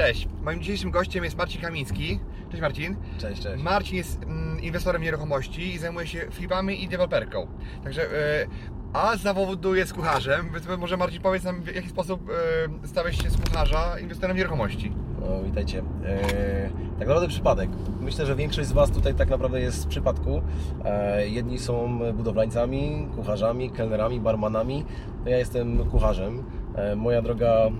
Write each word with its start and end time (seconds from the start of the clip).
Cześć, 0.00 0.28
moim 0.42 0.60
dzisiejszym 0.60 0.90
gościem 0.90 1.24
jest 1.24 1.36
Marcin 1.36 1.60
Kamiński. 1.60 2.20
Cześć 2.50 2.62
Marcin. 2.62 2.96
Cześć, 3.18 3.42
cześć. 3.42 3.62
Marcin 3.62 3.96
jest 3.96 4.22
mm, 4.22 4.60
inwestorem 4.62 5.02
nieruchomości 5.02 5.74
i 5.74 5.78
zajmuje 5.78 6.06
się 6.06 6.18
flipami 6.30 6.84
i 6.84 6.88
deweloperką. 6.88 7.46
Także, 7.84 8.02
e, 8.02 8.46
a 8.92 9.16
z 9.16 9.20
zawodu 9.20 9.74
jest 9.74 9.94
kucharzem, 9.94 10.50
więc 10.52 10.78
może 10.78 10.96
Marcin 10.96 11.22
powiedz 11.22 11.44
nam 11.44 11.62
w 11.62 11.74
jaki 11.74 11.88
sposób 11.88 12.30
e, 12.84 12.88
stałeś 12.88 13.22
się 13.22 13.30
z 13.30 13.36
kucharza 13.36 13.98
inwestorem 13.98 14.36
nieruchomości. 14.36 14.92
No, 15.20 15.42
witajcie. 15.42 15.82
E, 16.04 16.68
tak 16.98 17.08
naprawdę 17.08 17.28
przypadek. 17.28 17.70
Myślę, 18.00 18.26
że 18.26 18.36
większość 18.36 18.68
z 18.68 18.72
Was 18.72 18.90
tutaj 18.90 19.14
tak 19.14 19.28
naprawdę 19.28 19.60
jest 19.60 19.80
z 19.80 19.86
przypadku. 19.86 20.42
Jedni 21.24 21.58
są 21.58 22.00
budowlańcami, 22.14 23.08
kucharzami, 23.16 23.70
kelnerami, 23.70 24.20
barmanami. 24.20 24.84
Ja 25.26 25.38
jestem 25.38 25.90
kucharzem. 25.90 26.44
E, 26.74 26.96
moja 26.96 27.22
droga 27.22 27.70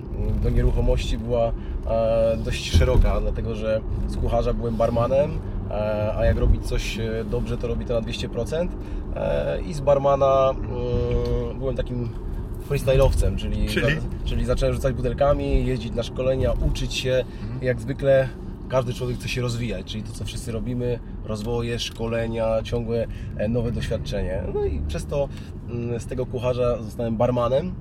do 0.42 0.50
nieruchomości 0.50 1.18
była 1.18 1.52
e, 1.86 2.36
dość 2.44 2.76
szeroka, 2.78 3.20
dlatego 3.20 3.54
że 3.54 3.80
z 4.06 4.16
kucharza 4.16 4.54
byłem 4.54 4.76
barmanem, 4.76 5.38
e, 5.70 6.14
a 6.16 6.24
jak 6.24 6.38
robić 6.38 6.66
coś 6.66 6.98
dobrze, 7.30 7.58
to 7.58 7.68
robi 7.68 7.84
to 7.84 7.94
na 7.94 8.00
200%. 8.00 8.68
E, 9.16 9.60
I 9.60 9.74
z 9.74 9.80
barmana 9.80 10.50
mm, 10.50 11.58
byłem 11.58 11.76
takim 11.76 12.08
freestyle'owcem, 12.70 13.36
czyli, 13.36 13.68
Czyli? 13.68 13.94
Za, 13.94 14.00
czyli 14.24 14.44
zacząłem 14.44 14.74
rzucać 14.74 14.94
butelkami, 14.94 15.66
jeździć 15.66 15.94
na 15.94 16.02
szkolenia, 16.02 16.52
uczyć 16.52 16.94
się. 16.94 17.24
Jak 17.62 17.80
zwykle 17.80 18.28
każdy 18.68 18.94
człowiek 18.94 19.18
chce 19.18 19.28
się 19.28 19.42
rozwijać, 19.42 19.86
czyli 19.86 20.02
to, 20.02 20.12
co 20.12 20.24
wszyscy 20.24 20.52
robimy, 20.52 20.98
rozwoje, 21.24 21.78
szkolenia, 21.78 22.62
ciągłe 22.62 23.06
nowe 23.48 23.72
doświadczenie. 23.72 24.42
No 24.54 24.64
i 24.64 24.80
przez 24.88 25.06
to 25.06 25.28
mm, 25.70 26.00
z 26.00 26.06
tego 26.06 26.26
kucharza 26.26 26.82
zostałem 26.82 27.16
barmanem, 27.16 27.74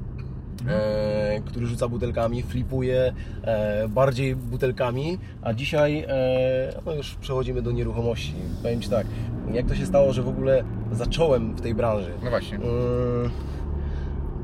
e, 0.68 1.42
który 1.46 1.68
rzuca 1.68 1.88
butelkami, 1.88 2.44
flipuje 2.44 3.14
e, 3.44 3.88
bardziej 3.88 4.36
butelkami, 4.36 5.18
a 5.42 5.54
dzisiaj 5.54 6.06
e, 6.08 6.82
no 6.86 6.94
już 6.94 7.16
przechodzimy 7.16 7.62
do 7.62 7.72
nieruchomości. 7.72 8.34
Powiem 8.62 8.82
Ci 8.82 8.90
tak, 8.90 9.08
jak 9.54 9.66
to 9.66 9.76
się 9.76 9.86
stało, 9.86 10.14
że 10.14 10.22
w 10.22 10.28
ogóle 10.28 10.64
zacząłem 10.92 11.56
w 11.56 11.62
tej 11.62 11.76
branży? 11.76 12.12
No 12.24 12.30
właśnie. 12.30 12.60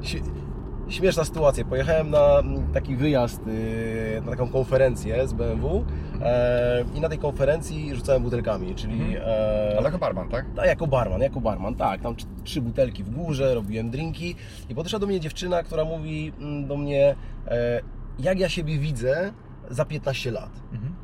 Śm- 0.02 0.44
Śmieszna 0.89 1.25
sytuacja. 1.25 1.66
Pojechałem 1.66 2.09
na 2.09 2.39
mm, 2.39 2.73
taki 2.73 2.95
wyjazd, 2.95 3.41
yy, 3.47 4.22
na 4.22 4.31
taką 4.31 4.50
konferencję 4.50 5.27
z 5.27 5.33
BMW 5.33 5.86
e, 6.22 6.86
i 6.95 7.02
na 7.02 7.09
tej 7.09 7.17
konferencji 7.19 7.95
rzucałem 7.95 8.23
butelkami, 8.23 8.75
czyli 8.75 9.16
e, 9.17 9.75
Ale 9.77 9.83
jako 9.86 9.97
barman, 9.97 10.30
tak? 10.30 10.45
a 10.58 10.66
jako 10.66 10.88
barman, 10.88 11.22
jako 11.22 11.42
barman, 11.42 11.75
tak. 11.75 12.02
Tam 12.02 12.14
tr- 12.14 12.25
trzy 12.44 12.61
butelki 12.61 13.03
w 13.03 13.09
górze, 13.09 13.55
robiłem 13.55 13.89
drinki 13.89 14.36
i 14.69 14.75
podeszła 14.75 15.00
do 15.00 15.08
mnie 15.08 15.19
dziewczyna, 15.19 15.64
która 15.64 15.86
mówi 15.86 16.33
mm, 16.39 16.67
do 16.67 16.77
mnie, 16.77 17.16
e, 17.47 17.81
jak 18.20 18.39
ja 18.39 18.49
siebie 18.49 18.77
widzę 18.80 19.31
za 19.70 19.86
15 19.86 20.31
lat. 20.31 20.52
Mhm. 20.73 20.95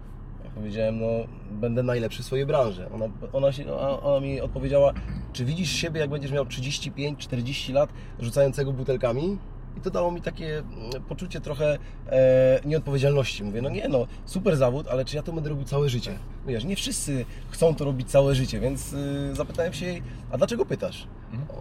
Ja 0.44 0.50
powiedziałem, 0.56 1.00
no 1.00 1.08
będę 1.52 1.84
najlepszy 1.84 2.23
w 2.23 2.26
swojej 2.26 2.45
branży. 2.45 2.90
Ona, 2.94 3.06
ona, 3.34 3.52
się, 3.52 3.73
ona 3.78 4.20
mi 4.20 4.42
odpowiedziała, 4.42 4.94
czy 5.34 5.45
widzisz 5.45 5.70
siebie, 5.72 6.00
jak 6.00 6.10
będziesz 6.10 6.32
miał 6.32 6.45
35-40 6.45 7.73
lat 7.73 7.89
rzucającego 8.20 8.73
butelkami? 8.73 9.38
I 9.77 9.82
to 9.82 9.89
dało 9.89 10.11
mi 10.11 10.21
takie 10.21 10.58
mm, 10.58 11.04
poczucie 11.09 11.42
trochę 11.42 11.77
e, 12.09 12.59
nieodpowiedzialności. 12.65 13.43
Mówię, 13.43 13.61
no 13.61 13.70
nie 13.70 13.87
no, 13.87 14.08
super 14.26 14.58
zawód, 14.58 14.87
ale 14.87 15.05
czy 15.05 15.15
ja 15.15 15.23
to 15.23 15.33
będę 15.33 15.49
robił 15.49 15.65
całe 15.65 15.89
życie? 15.89 16.20
Wiesz, 16.48 16.64
nie 16.64 16.76
wszyscy 16.76 17.26
chcą 17.49 17.76
to 17.76 17.86
robić 17.86 18.10
całe 18.10 18.36
życie, 18.36 18.60
więc 18.60 18.93
y, 18.93 19.36
zapytałem 19.36 19.73
się 19.73 19.86
jej, 19.86 20.04
a 20.31 20.37
dlaczego 20.37 20.65
pytasz? 20.65 21.08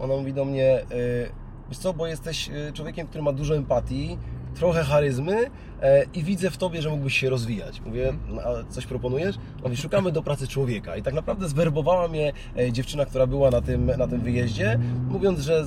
Ona 0.01 0.15
mówi 0.15 0.33
do 0.33 0.45
mnie, 0.45 0.81
y, 0.81 1.29
wiesz 1.69 1.77
co, 1.77 1.93
bo 1.93 2.07
jesteś 2.07 2.49
y, 2.49 2.73
człowiekiem, 2.73 3.07
który 3.07 3.23
ma 3.23 3.33
dużo 3.33 3.55
empatii, 3.55 4.17
trochę 4.55 4.83
charyzmy 4.83 5.49
e, 5.81 6.03
i 6.13 6.23
widzę 6.23 6.49
w 6.49 6.57
Tobie, 6.57 6.81
że 6.81 6.89
mógłbyś 6.89 7.17
się 7.17 7.29
rozwijać. 7.29 7.81
Mówię, 7.81 8.13
no, 8.29 8.41
a 8.41 8.63
coś 8.69 8.85
proponujesz? 8.85 9.35
Mówi, 9.63 9.77
szukamy 9.77 10.11
do 10.11 10.23
pracy 10.23 10.47
człowieka. 10.47 10.95
I 10.95 11.03
tak 11.03 11.13
naprawdę 11.13 11.49
zwerbowała 11.49 12.07
mnie 12.07 12.33
e, 12.57 12.71
dziewczyna, 12.71 13.05
która 13.05 13.27
była 13.27 13.51
na 13.51 13.61
tym, 13.61 13.85
na 13.97 14.07
tym 14.07 14.21
wyjeździe, 14.21 14.79
mówiąc, 15.09 15.39
że 15.39 15.65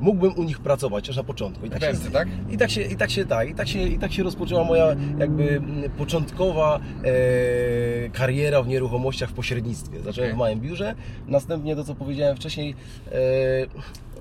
mógłbym 0.00 0.34
u 0.34 0.42
nich 0.42 0.58
pracować, 0.58 1.10
aż 1.10 1.16
na 1.16 1.24
początku. 1.24 1.66
I 1.66 1.70
tak, 1.70 1.80
Wemcy, 1.80 2.04
się, 2.04 2.10
tak? 2.10 2.28
i 2.50 2.58
tak 2.58 2.70
się, 2.70 2.82
i 2.82 2.96
tak 2.96 3.10
się, 3.10 3.26
tak, 3.26 3.48
i 3.50 3.54
tak 3.54 3.68
się, 3.68 3.82
i 3.82 3.98
tak 3.98 4.12
się 4.12 4.22
rozpoczęła 4.22 4.64
moja 4.64 4.96
jakby 5.18 5.62
początkowa 5.98 6.80
e, 7.04 8.08
kariera 8.08 8.62
w 8.62 8.68
nieruchomościach 8.68 9.30
w 9.30 9.32
pośrednictwie. 9.32 10.00
Zacząłem 10.00 10.30
Okej. 10.30 10.34
w 10.34 10.38
małym 10.38 10.60
biurze, 10.60 10.94
następnie 11.26 11.76
to, 11.76 11.84
co 11.84 11.94
powiedziałem 11.94 12.36
wcześniej, 12.36 12.74
e, 13.12 13.16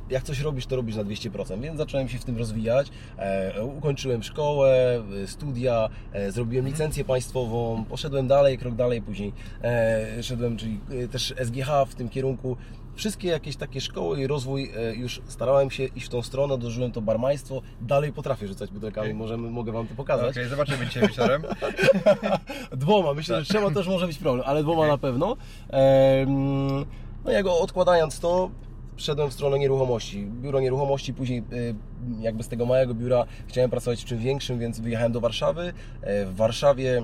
jak 0.09 0.23
coś 0.23 0.39
robisz, 0.39 0.65
to 0.65 0.75
robisz 0.75 0.95
na 0.95 1.03
200%, 1.03 1.61
więc 1.61 1.77
zacząłem 1.77 2.09
się 2.09 2.17
w 2.17 2.25
tym 2.25 2.37
rozwijać. 2.37 2.87
E, 3.17 3.63
ukończyłem 3.65 4.23
szkołę, 4.23 5.03
e, 5.23 5.27
studia, 5.27 5.89
e, 6.13 6.31
zrobiłem 6.31 6.65
licencję 6.67 7.03
państwową, 7.03 7.85
poszedłem 7.89 8.27
dalej, 8.27 8.57
krok 8.57 8.75
dalej, 8.75 9.01
później 9.01 9.33
e, 9.63 10.23
szedłem, 10.23 10.57
czyli 10.57 10.79
e, 11.03 11.07
też 11.07 11.33
SGH 11.37 11.69
w 11.87 11.95
tym 11.95 12.09
kierunku. 12.09 12.57
Wszystkie 12.95 13.27
jakieś 13.27 13.55
takie 13.55 13.81
szkoły 13.81 14.21
i 14.21 14.27
rozwój 14.27 14.71
e, 14.77 14.95
już 14.95 15.21
starałem 15.27 15.71
się 15.71 15.83
iść 15.83 16.05
w 16.05 16.09
tą 16.09 16.21
stronę, 16.21 16.57
dożyłem 16.57 16.91
to 16.91 17.01
barmaństwo, 17.01 17.61
dalej 17.81 18.13
potrafię 18.13 18.47
rzucać 18.47 18.71
butelkami, 18.71 19.07
Okej. 19.07 19.15
możemy, 19.15 19.49
mogę 19.49 19.71
Wam 19.71 19.83
to 19.87 19.93
Okej, 19.93 19.97
pokazać. 19.97 20.35
zobaczymy 20.49 20.85
dzisiaj 20.85 21.07
wieczorem. 21.07 21.43
Dwoma, 22.71 23.13
myślę, 23.13 23.39
że 23.43 23.45
trzema 23.53 23.71
też 23.71 23.87
może 23.87 24.07
być 24.07 24.17
problem, 24.17 24.45
ale 24.47 24.63
dwoma 24.63 24.87
na 24.87 24.97
pewno. 24.97 25.37
No 27.25 27.31
jak 27.31 27.45
odkładając 27.45 28.19
to, 28.19 28.49
wszedłem 28.95 29.29
w 29.29 29.33
stronę 29.33 29.59
nieruchomości. 29.59 30.25
Biuro 30.25 30.59
nieruchomości, 30.59 31.13
później 31.13 31.43
y, 31.53 31.75
jakby 32.19 32.43
z 32.43 32.47
tego 32.47 32.65
małego 32.65 32.93
biura 32.93 33.25
chciałem 33.47 33.69
pracować 33.69 34.01
w 34.01 34.05
czym 34.05 34.17
większym, 34.19 34.59
więc 34.59 34.79
wyjechałem 34.79 35.11
do 35.11 35.19
Warszawy. 35.19 35.73
E, 36.01 36.25
W 36.25 36.35
Warszawie 36.35 36.97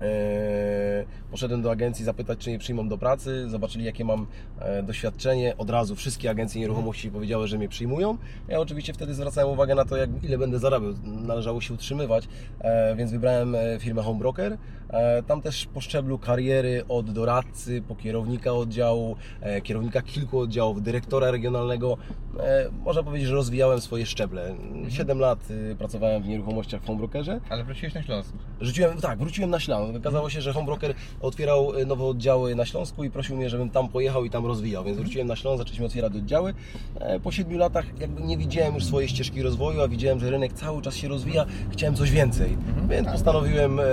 e, 0.00 1.04
poszedłem 1.30 1.62
do 1.62 1.70
agencji 1.70 2.04
zapytać, 2.04 2.38
czy 2.38 2.50
mnie 2.50 2.58
przyjmą 2.58 2.88
do 2.88 2.98
pracy. 2.98 3.48
Zobaczyli, 3.48 3.84
jakie 3.84 4.04
mam 4.04 4.26
e, 4.58 4.82
doświadczenie. 4.82 5.56
Od 5.56 5.70
razu 5.70 5.96
wszystkie 5.96 6.30
agencje 6.30 6.60
nieruchomości 6.60 7.10
powiedziały, 7.10 7.48
że 7.48 7.58
mnie 7.58 7.68
przyjmują. 7.68 8.18
Ja 8.48 8.60
oczywiście 8.60 8.92
wtedy 8.92 9.14
zwracałem 9.14 9.50
uwagę 9.50 9.74
na 9.74 9.84
to, 9.84 9.96
jak, 9.96 10.10
ile 10.22 10.38
będę 10.38 10.58
zarabiał. 10.58 10.92
Należało 11.04 11.60
się 11.60 11.74
utrzymywać, 11.74 12.28
e, 12.60 12.96
więc 12.96 13.10
wybrałem 13.10 13.54
e, 13.54 13.78
firmę 13.80 14.02
Home 14.02 14.18
Broker. 14.18 14.58
Tam 15.26 15.42
też 15.42 15.66
po 15.66 15.80
szczeblu 15.80 16.18
kariery 16.18 16.84
od 16.88 17.10
doradcy, 17.10 17.82
po 17.88 17.96
kierownika 17.96 18.52
oddziału, 18.52 19.16
kierownika 19.62 20.02
kilku 20.02 20.38
oddziałów, 20.38 20.82
dyrektora 20.82 21.30
regionalnego, 21.30 21.96
można 22.84 23.02
powiedzieć, 23.02 23.28
że 23.28 23.34
rozwijałem 23.34 23.80
swoje 23.80 24.06
szczeble. 24.06 24.54
Siedem 24.88 25.18
lat 25.18 25.38
pracowałem 25.78 26.22
w 26.22 26.28
nieruchomościach 26.28 26.82
w 26.82 26.86
Home 26.86 26.98
Brokerze. 26.98 27.40
Ale 27.50 27.64
wróciłeś 27.64 27.94
na 27.94 28.02
Śląsk. 28.02 28.32
Rzuciłem, 28.60 29.00
tak, 29.00 29.18
wróciłem 29.18 29.50
na 29.50 29.60
Śląsk. 29.60 29.96
Okazało 29.96 30.30
się, 30.30 30.40
że 30.40 30.52
Home 30.52 30.66
Broker 30.66 30.94
otwierał 31.20 31.78
y, 31.78 31.86
nowe 31.86 32.04
oddziały 32.04 32.54
na 32.54 32.66
Śląsku 32.66 33.04
i 33.04 33.10
prosił 33.10 33.36
mnie, 33.36 33.50
żebym 33.50 33.70
tam 33.70 33.88
pojechał 33.88 34.24
i 34.24 34.30
tam 34.30 34.46
rozwijał, 34.46 34.84
więc 34.84 34.98
wróciłem 34.98 35.26
na 35.28 35.36
Śląsk, 35.36 35.58
zaczęliśmy 35.58 35.86
otwierać 35.86 36.12
oddziały. 36.16 36.54
E, 37.00 37.20
Po 37.20 37.32
siedmiu 37.32 37.58
latach 37.58 37.84
jakby 38.00 38.22
nie 38.22 38.36
widziałem 38.38 38.74
już 38.74 38.84
swojej 38.84 39.08
ścieżki 39.08 39.42
rozwoju, 39.42 39.80
a 39.82 39.88
widziałem, 39.88 40.20
że 40.20 40.30
rynek 40.30 40.52
cały 40.52 40.82
czas 40.82 40.96
się 40.96 41.08
rozwija, 41.08 41.44
chciałem 41.70 41.94
coś 41.96 42.10
więcej. 42.10 42.56
Więc 42.88 43.08
postanowiłem 43.08 43.80
e, 43.80 43.84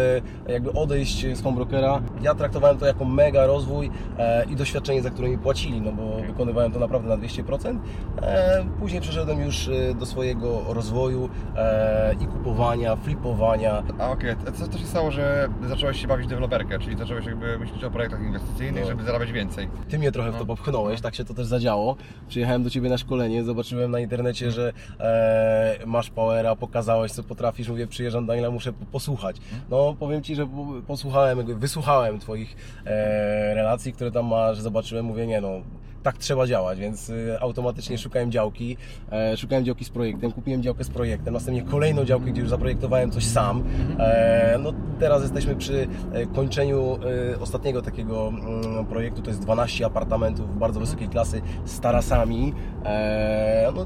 jakby 0.51 0.71
odejść 0.73 1.25
z 1.37 1.43
Home 1.43 1.55
Brokera. 1.55 2.01
Ja 2.21 2.35
traktowałem 2.35 2.77
to 2.77 2.85
jako 2.85 3.05
mega 3.05 3.45
rozwój 3.45 3.91
e, 4.17 4.45
i 4.45 4.55
doświadczenie, 4.55 5.01
za 5.01 5.09
które 5.09 5.29
mi 5.29 5.37
płacili, 5.37 5.81
no 5.81 5.91
bo 5.91 6.17
wykonywałem 6.27 6.71
to 6.71 6.79
naprawdę 6.79 7.09
na 7.09 7.17
200%. 7.17 7.77
E, 8.21 8.65
Później 8.79 9.01
przeszedłem 9.01 9.39
już 9.39 9.67
e, 9.67 9.93
do 9.93 10.05
swojego 10.05 10.61
rozwoju 10.67 11.29
e, 11.55 12.15
i 12.21 12.25
kupowania, 12.25 12.95
flipowania, 12.95 13.83
A 13.99 14.09
okej, 14.11 14.35
a 14.47 14.51
co 14.51 14.67
to 14.67 14.77
się 14.77 14.85
stało, 14.85 15.11
że 15.11 15.47
zacząłeś 15.67 16.01
się 16.01 16.07
bawić 16.07 16.27
w 16.27 16.29
deweloperkę, 16.29 16.79
czyli 16.79 16.97
zacząłeś 16.97 17.16
jakby 17.25 17.59
myśleć 17.59 17.83
o 17.83 17.91
projektach 17.91 18.21
inwestycyjnych, 18.21 18.83
No. 18.83 18.89
żeby 18.89 19.03
zarabiać 19.03 19.31
więcej. 19.31 19.67
Ty 19.89 19.99
mnie 19.99 20.11
trochę 20.11 20.29
w 20.31 20.33
to 20.33 20.39
No. 20.39 20.45
popchnąłeś, 20.45 21.01
tak 21.01 21.15
się 21.15 21.25
to 21.25 21.33
też 21.33 21.45
zadziało. 21.45 21.95
Przyjechałem 22.27 22.63
do 22.63 22.69
Ciebie 22.69 22.89
na 22.89 22.97
szkolenie, 22.97 23.43
zobaczyłem 23.43 23.91
na 23.91 23.99
internecie, 23.99 24.51
że 24.51 24.73
e, 24.99 25.79
masz 25.85 26.09
powera, 26.09 26.55
pokazałeś 26.55 27.11
co 27.11 27.23
potrafisz, 27.23 27.69
mówię 27.69 27.87
przyjeżdżam 27.87 28.25
Daniela, 28.25 28.51
muszę 28.51 28.73
po- 28.73 28.85
posłuchać. 28.85 29.37
No 29.69 29.95
powiem 29.99 30.23
Ci, 30.23 30.35
że 30.35 30.45
po- 30.47 30.81
posłuchałem, 30.87 31.37
jakby 31.37 31.55
wysłuchałem 31.55 32.19
Twoich 32.19 32.55
e, 32.85 33.53
relacji, 33.55 33.93
które 33.93 34.11
tam 34.11 34.25
masz, 34.25 34.59
zobaczyłem, 34.59 35.05
mówię 35.05 35.27
nie 35.27 35.41
no, 35.41 35.49
tak 36.07 36.17
trzeba 36.17 36.47
działać, 36.47 36.79
więc 36.79 37.09
y, 37.09 37.39
automatycznie 37.39 37.97
szukałem 37.97 38.31
działki, 38.31 38.77
e, 39.11 39.37
szukałem 39.37 39.65
działki 39.65 39.85
z 39.85 39.89
projektem, 39.89 40.31
kupiłem 40.31 40.63
działkę 40.63 40.83
z 40.83 40.89
projektem, 40.89 41.33
następnie 41.33 41.63
kolejną 41.63 42.05
działkę, 42.05 42.25
gdzie 42.25 42.41
już 42.41 42.49
zaprojektowałem 42.49 43.11
coś 43.11 43.25
sam. 43.25 43.63
E, 43.99 44.57
no 44.63 44.73
teraz 44.99 45.21
jesteśmy 45.21 45.55
przy 45.55 45.87
e, 46.13 46.25
kończeniu 46.25 46.99
ostatniego 47.41 47.81
takiego 47.81 48.27
mm, 48.27 48.85
projektu, 48.85 49.21
to 49.21 49.29
jest 49.29 49.41
12 49.41 49.85
apartamentów 49.85 50.59
bardzo 50.59 50.79
wysokiej 50.79 51.09
klasy 51.09 51.41
z 51.65 51.79
tarasami. 51.79 52.53
No 53.75 53.85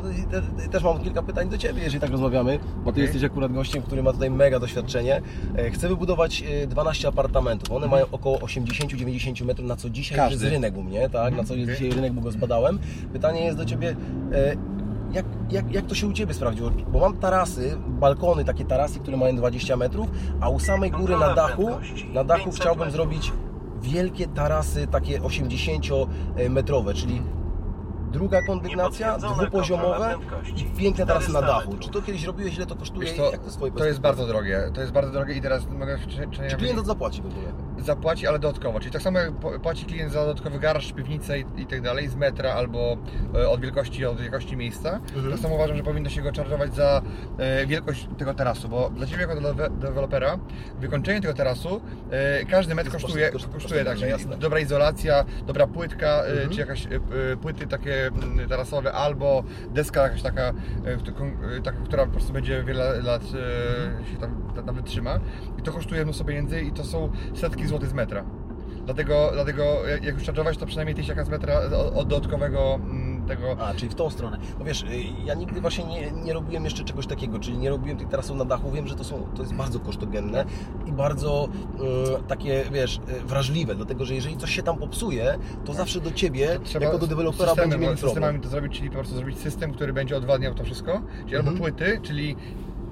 też 0.72 0.84
mam 0.84 1.00
kilka 1.04 1.24
pytań 1.24 1.50
do 1.50 1.58
Ciebie, 1.58 1.84
jeżeli 1.84 2.02
tak 2.02 2.12
rozmawiamy, 2.12 2.60
bo 2.60 2.84
Ty 2.84 2.90
Okej. 2.90 3.04
jesteś 3.04 3.24
akurat 3.24 3.54
gościem, 3.54 3.82
który 3.82 4.04
ma 4.04 4.14
tutaj 4.14 4.30
mega 4.30 4.60
doświadczenie. 4.60 5.22
Chcę 5.72 5.88
wybudować 5.88 6.44
e, 6.64 6.68
12 6.68 7.08
apartamentów. 7.08 7.72
One 7.72 7.88
mają 7.88 8.06
około 8.12 8.38
80-90 8.38 9.46
metrów, 9.46 9.68
na 9.68 9.76
co 9.76 9.90
dzisiaj 9.90 10.18
Każdy. 10.18 10.34
jest 10.34 10.54
rynek 10.54 10.78
u 10.78 10.84
mnie, 10.84 11.10
tak? 11.10 11.36
Na 11.36 11.44
co 11.44 11.56
jest 11.56 11.72
okej. 11.72 11.76
dzisiaj 11.76 11.96
rynek, 11.96 12.11
bo 12.14 12.22
go 12.22 12.32
zbadałem. 12.32 12.80
Pytanie 13.14 13.46
jest 13.46 13.58
do 13.58 13.66
Ciebie, 13.66 13.96
e, 14.34 14.56
jak, 15.12 15.26
jak, 15.50 15.72
jak 15.74 15.86
to 15.86 15.96
się 15.96 16.08
u 16.08 16.14
Ciebie 16.14 16.34
sprawdziło? 16.34 16.70
Bo 16.88 17.00
mam 17.00 17.18
tarasy, 17.18 17.78
balkony, 17.88 18.46
takie 18.46 18.66
tarasy, 18.66 19.00
które 19.00 19.18
mają 19.18 19.36
20 19.36 19.76
metrów, 19.78 20.08
a 20.42 20.50
u 20.50 20.60
samej 20.60 20.92
góry 20.92 21.18
na 21.18 21.34
dachu, 21.34 21.70
na 22.14 22.24
dachu 22.24 22.52
chciałbym 22.52 22.92
zrobić 22.92 23.34
wielkie 23.82 24.28
tarasy, 24.28 24.88
takie 24.88 25.20
80-metrowe, 25.22 26.94
czyli 26.94 27.22
druga 28.12 28.42
kondygnacja, 28.42 29.18
dwupoziomowe 29.18 30.16
i 30.58 30.64
piękne 30.64 31.06
tarasy 31.06 31.34
na 31.34 31.40
400 31.40 31.60
dachu. 31.60 31.78
Czy 31.78 31.90
to 31.90 32.02
kiedyś 32.02 32.24
robiłeś, 32.24 32.56
ile 32.56 32.66
to 32.66 32.76
kosztuje 32.76 33.14
co, 33.14 33.32
jak 33.32 33.42
to 33.78 33.86
jest 33.86 34.00
bardzo 34.00 34.28
drogie. 34.28 34.72
To 34.74 34.82
jest 34.82 34.94
bardzo 34.94 35.12
drogie 35.12 35.34
i 35.34 35.42
teraz 35.42 35.70
mogę 35.70 35.98
czy, 36.08 36.48
Czy 36.50 36.56
klient 36.56 36.80
to 36.80 36.86
zapłaci 36.86 37.22
w 37.22 37.26
ogóle? 37.26 37.54
Zapłaci, 37.86 38.28
ale 38.28 38.40
dodatkowo. 38.40 38.80
Czyli 38.80 38.92
tak 38.92 39.02
samo 39.02 39.20
jak 39.20 39.32
płaci 39.62 39.86
klient 39.86 40.12
za 40.12 40.20
dodatkowy 40.26 40.60
garaż, 40.60 40.94
piwnicę 40.94 41.40
i, 41.40 41.46
i 41.58 41.66
tak 41.66 41.82
dalej 41.82 42.08
z 42.08 42.16
metra 42.16 42.54
albo 42.54 42.98
e, 43.36 43.50
od 43.50 43.62
wielkości 43.62 44.06
od 44.06 44.22
wielkości 44.22 44.58
miejsca. 44.58 45.00
Mhm. 45.16 45.32
Tak 45.32 45.40
samo 45.42 45.56
uważam, 45.56 45.78
że 45.78 45.84
powinno 45.84 46.10
się 46.10 46.22
go 46.22 46.32
czarżować 46.32 46.76
za 46.76 47.02
e, 47.38 47.66
wielkość 47.66 48.08
tego 48.18 48.34
terasu, 48.34 48.70
bo 48.70 48.90
dla 48.90 49.08
Ciebie 49.08 49.22
jako 49.22 49.36
dewe- 49.36 49.80
dewelopera 49.80 50.38
wykończenie 50.80 51.22
tego 51.22 51.34
terasu 51.34 51.82
e, 52.12 52.46
każdy 52.46 52.76
metr 52.76 52.94
Jest 52.94 53.04
kosztuje, 53.06 53.30
koszt- 53.32 53.34
koszt- 53.34 53.54
kosztuje 53.54 53.86
tak, 53.86 53.98
czyli 53.98 54.12
dobra 54.40 54.60
izolacja, 54.60 55.26
dobra 55.48 55.68
płytka, 55.68 56.08
e, 56.08 56.32
Mhm. 56.32 56.50
czy 56.50 56.60
jakaś 56.60 56.86
e, 56.86 56.90
e, 57.34 57.38
płyty 57.38 57.68
takie 57.68 58.08
mm, 58.08 58.50
tarasowe 58.50 58.94
albo 58.94 59.44
deska 59.74 60.04
jakaś 60.04 60.22
taka, 60.22 60.54
taka 61.64 61.78
która 61.86 62.06
po 62.06 62.12
prostu 62.12 62.34
będzie 62.34 62.64
wiele 62.64 63.02
lat 63.02 63.22
e, 63.24 64.12
się 64.12 64.18
tam, 64.18 64.52
tam, 64.56 64.66
tam 64.66 64.76
wytrzyma 64.76 65.20
i 65.60 65.62
to 65.62 65.72
kosztuje 65.72 66.04
mnóstwo 66.04 66.26
pieniędzy 66.26 66.62
i 66.62 66.72
to 66.72 66.84
są 66.84 67.12
setki 67.36 67.68
złotych 67.72 67.90
z 67.90 67.94
metra. 67.94 68.24
Dlatego, 68.86 69.30
dlatego 69.34 69.64
jak 70.02 70.14
już 70.14 70.24
charge'ować, 70.24 70.58
to 70.58 70.66
przynajmniej 70.66 70.96
tysiaka 70.96 71.24
z 71.24 71.30
metra 71.30 71.60
od, 71.60 71.98
od 71.98 72.08
dodatkowego 72.08 72.76
mm, 72.76 73.26
tego. 73.28 73.58
A, 73.60 73.74
czyli 73.74 73.90
w 73.92 73.96
tą 73.96 74.10
stronę. 74.10 74.38
No 74.60 74.66
wiesz, 74.66 74.84
y, 74.84 74.88
ja 75.26 75.34
nigdy 75.34 75.62
właśnie 75.62 75.84
nie, 75.84 76.12
nie 76.12 76.34
robiłem 76.34 76.64
jeszcze 76.64 76.84
czegoś 76.84 77.08
takiego, 77.08 77.40
czyli 77.40 77.58
nie 77.58 77.70
robiłem 77.70 77.98
tych 77.98 78.08
tarasów 78.08 78.38
na 78.38 78.46
dachu. 78.46 78.72
Wiem, 78.72 78.88
że 78.88 78.96
to, 78.96 79.04
są, 79.04 79.28
to 79.36 79.42
jest 79.42 79.54
bardzo 79.54 79.80
kosztogenne 79.80 80.46
i 80.86 80.92
bardzo 80.92 81.50
y, 82.20 82.28
takie, 82.28 82.64
wiesz, 82.72 82.98
y, 82.98 83.28
wrażliwe, 83.28 83.76
dlatego 83.76 84.06
że 84.06 84.16
jeżeli 84.16 84.38
coś 84.38 84.56
się 84.56 84.64
tam 84.64 84.78
popsuje, 84.78 85.38
to 85.66 85.74
zawsze 85.74 86.02
do 86.02 86.12
Ciebie, 86.12 86.60
jako 86.82 86.98
do 86.98 87.08
dewelopera 87.08 87.50
systemem, 87.50 87.70
będzie 87.70 87.86
mieli 87.88 87.98
problem. 87.98 88.10
systemami 88.10 88.40
to 88.40 88.50
zrobić, 88.50 88.78
czyli 88.78 88.90
po 88.90 88.96
prostu 88.96 89.16
zrobić 89.16 89.38
system, 89.38 89.74
który 89.74 89.94
będzie 89.94 90.18
odwadniał 90.18 90.54
to 90.54 90.64
wszystko, 90.64 91.02
czyli 91.26 91.36
Mhm. 91.36 91.48
albo 91.48 91.60
płyty, 91.60 92.00
czyli 92.04 92.36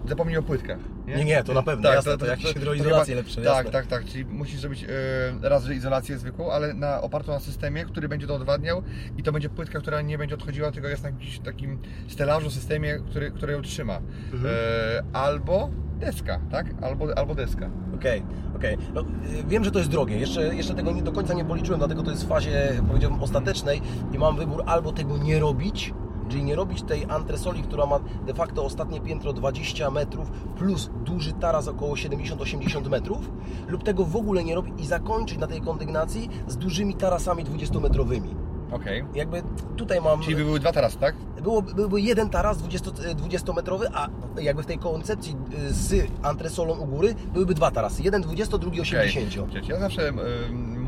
zapomnij 0.08 0.38
o 0.38 0.44
płytkach. 0.44 0.80
Nie, 1.08 1.26
nie, 1.26 1.44
to 1.44 1.54
na 1.54 1.64
pewno, 1.64 1.94
jasne, 1.94 2.18
to 2.18 2.26
jakieś 2.26 2.54
hydroizolacje 2.54 3.16
lepsze, 3.16 3.36
Tak, 3.36 3.46
jasne. 3.46 3.72
tak, 3.72 3.88
tak, 3.88 4.06
czyli 4.06 4.26
musisz 4.26 4.60
zrobić 4.60 4.84
e, 4.84 5.50
raz, 5.50 5.64
że 5.64 5.76
izolację 5.76 6.18
zwykłą, 6.18 6.52
ale 6.52 6.74
na, 6.74 7.02
opartą 7.02 7.32
na 7.32 7.40
systemie, 7.40 7.86
który 7.86 8.10
będzie 8.10 8.28
to 8.28 8.36
odwadniał 8.36 8.84
i 9.18 9.24
to 9.24 9.32
będzie 9.32 9.50
płytka, 9.50 9.80
która 9.80 10.02
nie 10.02 10.18
będzie 10.18 10.36
odchodziła, 10.36 10.72
tylko 10.72 10.88
jest 10.88 11.04
na 11.04 11.10
jakimś 11.10 11.40
takim 11.40 11.80
stelażu, 12.08 12.52
systemie, 12.52 13.00
który, 13.10 13.32
który 13.32 13.54
ją 13.54 13.62
trzyma. 13.62 14.02
Mhm. 14.34 14.56
E, 14.56 15.04
albo 15.16 15.70
deska, 16.00 16.40
tak? 16.52 16.66
Albo, 16.82 17.18
albo 17.18 17.36
deska. 17.36 17.70
Okej, 17.96 18.24
okej. 18.56 18.78
No, 18.94 19.02
y, 19.02 19.06
wiem, 19.48 19.64
że 19.64 19.72
to 19.72 19.80
jest 19.80 19.92
drogie. 19.92 20.18
Jeszcze, 20.18 20.56
jeszcze 20.56 20.76
tego 20.76 20.92
nie 20.92 21.02
do 21.04 21.12
końca 21.12 21.34
nie 21.34 21.46
policzyłem, 21.46 21.80
dlatego 21.80 22.04
to 22.04 22.12
jest 22.12 22.26
w 22.26 22.28
fazie, 22.28 22.82
powiedziałbym, 22.88 23.24
ostatecznej 23.24 23.82
i 24.14 24.18
mam 24.18 24.38
wybór 24.38 24.64
albo 24.66 24.92
tego 24.92 25.18
nie 25.18 25.40
robić, 25.40 25.94
czyli 26.30 26.44
nie 26.44 26.56
robić 26.56 26.82
tej 26.82 27.06
antresoli, 27.10 27.64
która 27.64 27.86
ma 27.86 28.00
de 28.26 28.34
facto 28.34 28.66
ostatnie 28.66 29.02
piętro 29.02 29.34
20 29.34 29.92
metrów 29.92 30.32
plus 30.58 30.90
duży 31.06 31.34
taras 31.34 31.68
około 31.68 31.94
70-80 31.96 32.90
metrów, 32.90 33.32
lub 33.68 33.84
tego 33.84 34.06
w 34.06 34.16
ogóle 34.16 34.44
nie 34.44 34.56
robić 34.56 34.74
i 34.78 34.86
zakończyć 34.86 35.38
na 35.38 35.48
tej 35.48 35.62
kondygnacji 35.62 36.30
z 36.48 36.58
dużymi 36.58 36.96
tarasami 36.96 37.46
20-metrowymi. 37.46 38.50
Okej. 38.72 39.06
Jakby 39.16 39.44
tutaj 39.78 40.02
mam... 40.02 40.22
Czyli 40.22 40.36
by 40.36 40.46
były 40.46 40.60
dwa 40.60 40.72
tarasy, 40.72 40.98
tak? 40.98 41.16
Było, 41.44 41.62
byłby 41.62 42.02
jeden 42.02 42.30
taras 42.30 42.58
20, 42.58 42.92
20-metrowy, 42.92 43.86
a 43.94 44.08
jakby 44.42 44.64
w 44.64 44.66
tej 44.66 44.78
koncepcji 44.78 45.36
y, 45.70 45.74
z 45.74 46.08
antresolą 46.24 46.80
u 46.80 46.86
góry 46.86 47.16
byłyby 47.34 47.54
dwa 47.54 47.72
tarasy. 47.72 48.04
Jeden 48.04 48.22
20, 48.22 48.58
drugi 48.58 48.82
80. 48.82 49.50
Okej. 49.50 49.62
Ja 49.68 49.80
zawsze 49.80 50.08
ym, 50.08 50.20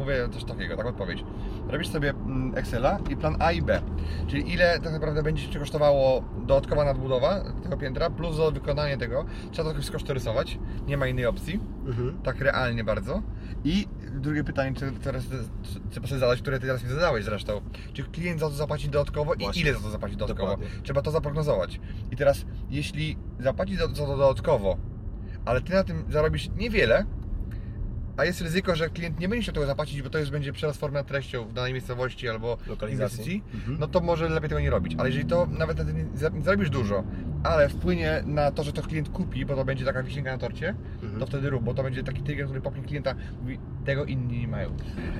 mówię 0.01 0.29
coś 0.31 0.43
takiego, 0.43 0.77
taką 0.77 0.89
odpowiedź. 0.89 1.23
Robisz 1.67 1.87
sobie 1.87 2.09
mm, 2.09 2.57
Excela 2.57 2.99
i 3.09 3.15
plan 3.17 3.35
A 3.39 3.51
i 3.51 3.61
B. 3.61 3.81
Czyli 4.27 4.53
ile 4.53 4.79
tak 4.79 4.93
naprawdę 4.93 5.23
będzie 5.23 5.49
Ci 5.49 5.59
kosztowało 5.59 6.23
dodatkowa 6.45 6.85
nadbudowa 6.85 7.43
tego 7.63 7.77
piętra, 7.77 8.09
plus 8.09 8.35
za 8.35 8.51
wykonanie 8.51 8.97
tego. 8.97 9.25
Trzeba 9.51 9.63
to 9.63 9.69
jakoś 9.69 9.85
skosztorysować. 9.85 10.59
Nie 10.87 10.97
ma 10.97 11.07
innej 11.07 11.25
opcji. 11.25 11.59
Mhm. 11.85 12.21
Tak 12.23 12.41
realnie 12.41 12.83
bardzo. 12.83 13.21
I 13.63 13.87
drugie 14.11 14.43
pytanie, 14.43 14.75
które 14.75 14.91
teraz 14.91 15.23
trzeba 15.89 16.07
sobie 16.07 16.19
zadać, 16.19 16.41
które 16.41 16.59
Ty 16.59 16.67
teraz 16.67 16.83
mi 16.83 16.89
zadałeś 16.89 17.25
zresztą. 17.25 17.61
Czy 17.93 18.03
klient 18.03 18.39
za 18.39 18.45
to 18.45 18.55
zapłaci 18.55 18.89
dodatkowo 18.89 19.33
Właśnie. 19.35 19.61
i 19.61 19.65
ile 19.65 19.73
za 19.73 19.79
to 19.79 19.89
zapłaci 19.89 20.15
dodatkowo? 20.15 20.51
Dokładnie. 20.51 20.81
Trzeba 20.83 21.01
to 21.01 21.11
zaprognozować. 21.11 21.79
I 22.11 22.15
teraz, 22.15 22.45
jeśli 22.69 23.17
zapłaci 23.39 23.75
za 23.75 23.87
za 23.87 24.05
to 24.05 24.17
dodatkowo, 24.17 24.77
ale 25.45 25.61
Ty 25.61 25.73
na 25.73 25.83
tym 25.83 26.03
zarobisz 26.09 26.49
niewiele, 26.55 27.05
a 28.17 28.25
jest 28.25 28.41
ryzyko, 28.41 28.75
że 28.75 28.89
klient 28.89 29.19
nie 29.19 29.29
będzie 29.29 29.41
chciał 29.43 29.53
tego 29.53 29.65
zapłacić, 29.65 30.01
bo 30.01 30.09
to 30.09 30.19
już 30.19 30.29
będzie 30.29 30.53
nad 30.91 31.07
treścią 31.07 31.45
w 31.45 31.53
danej 31.53 31.73
miejscowości 31.73 32.29
albo 32.29 32.57
Lokalizacji. 32.67 33.17
inwestycji, 33.17 33.43
Mhm. 33.55 33.77
no 33.79 33.87
to 33.87 33.99
może 34.01 34.29
lepiej 34.29 34.49
tego 34.49 34.61
nie 34.61 34.69
robić. 34.69 34.95
Ale 34.97 35.09
jeżeli 35.09 35.25
to 35.25 35.47
nawet 35.59 35.93
nie 35.95 36.05
za- 36.15 36.29
nie 36.29 36.41
zarobisz 36.41 36.69
dużo, 36.69 37.03
ale 37.43 37.69
wpłynie 37.69 38.23
na 38.25 38.51
to, 38.51 38.63
że 38.63 38.73
to 38.73 38.81
klient 38.81 39.09
kupi, 39.09 39.45
bo 39.45 39.55
to 39.55 39.65
będzie 39.65 39.85
taka 39.85 40.03
wisienka 40.03 40.31
na 40.31 40.37
torcie, 40.37 40.75
Mhm. 41.03 41.19
to 41.19 41.25
wtedy 41.25 41.49
rób, 41.49 41.63
bo 41.63 41.73
to 41.73 41.83
będzie 41.83 42.03
taki 42.03 42.23
trigger, 42.23 42.45
który 42.45 42.61
popchnie 42.61 42.83
klienta, 42.83 43.15
mówi, 43.41 43.59
tego 43.85 44.05
inni 44.05 44.39
nie 44.39 44.47
mają. 44.47 44.69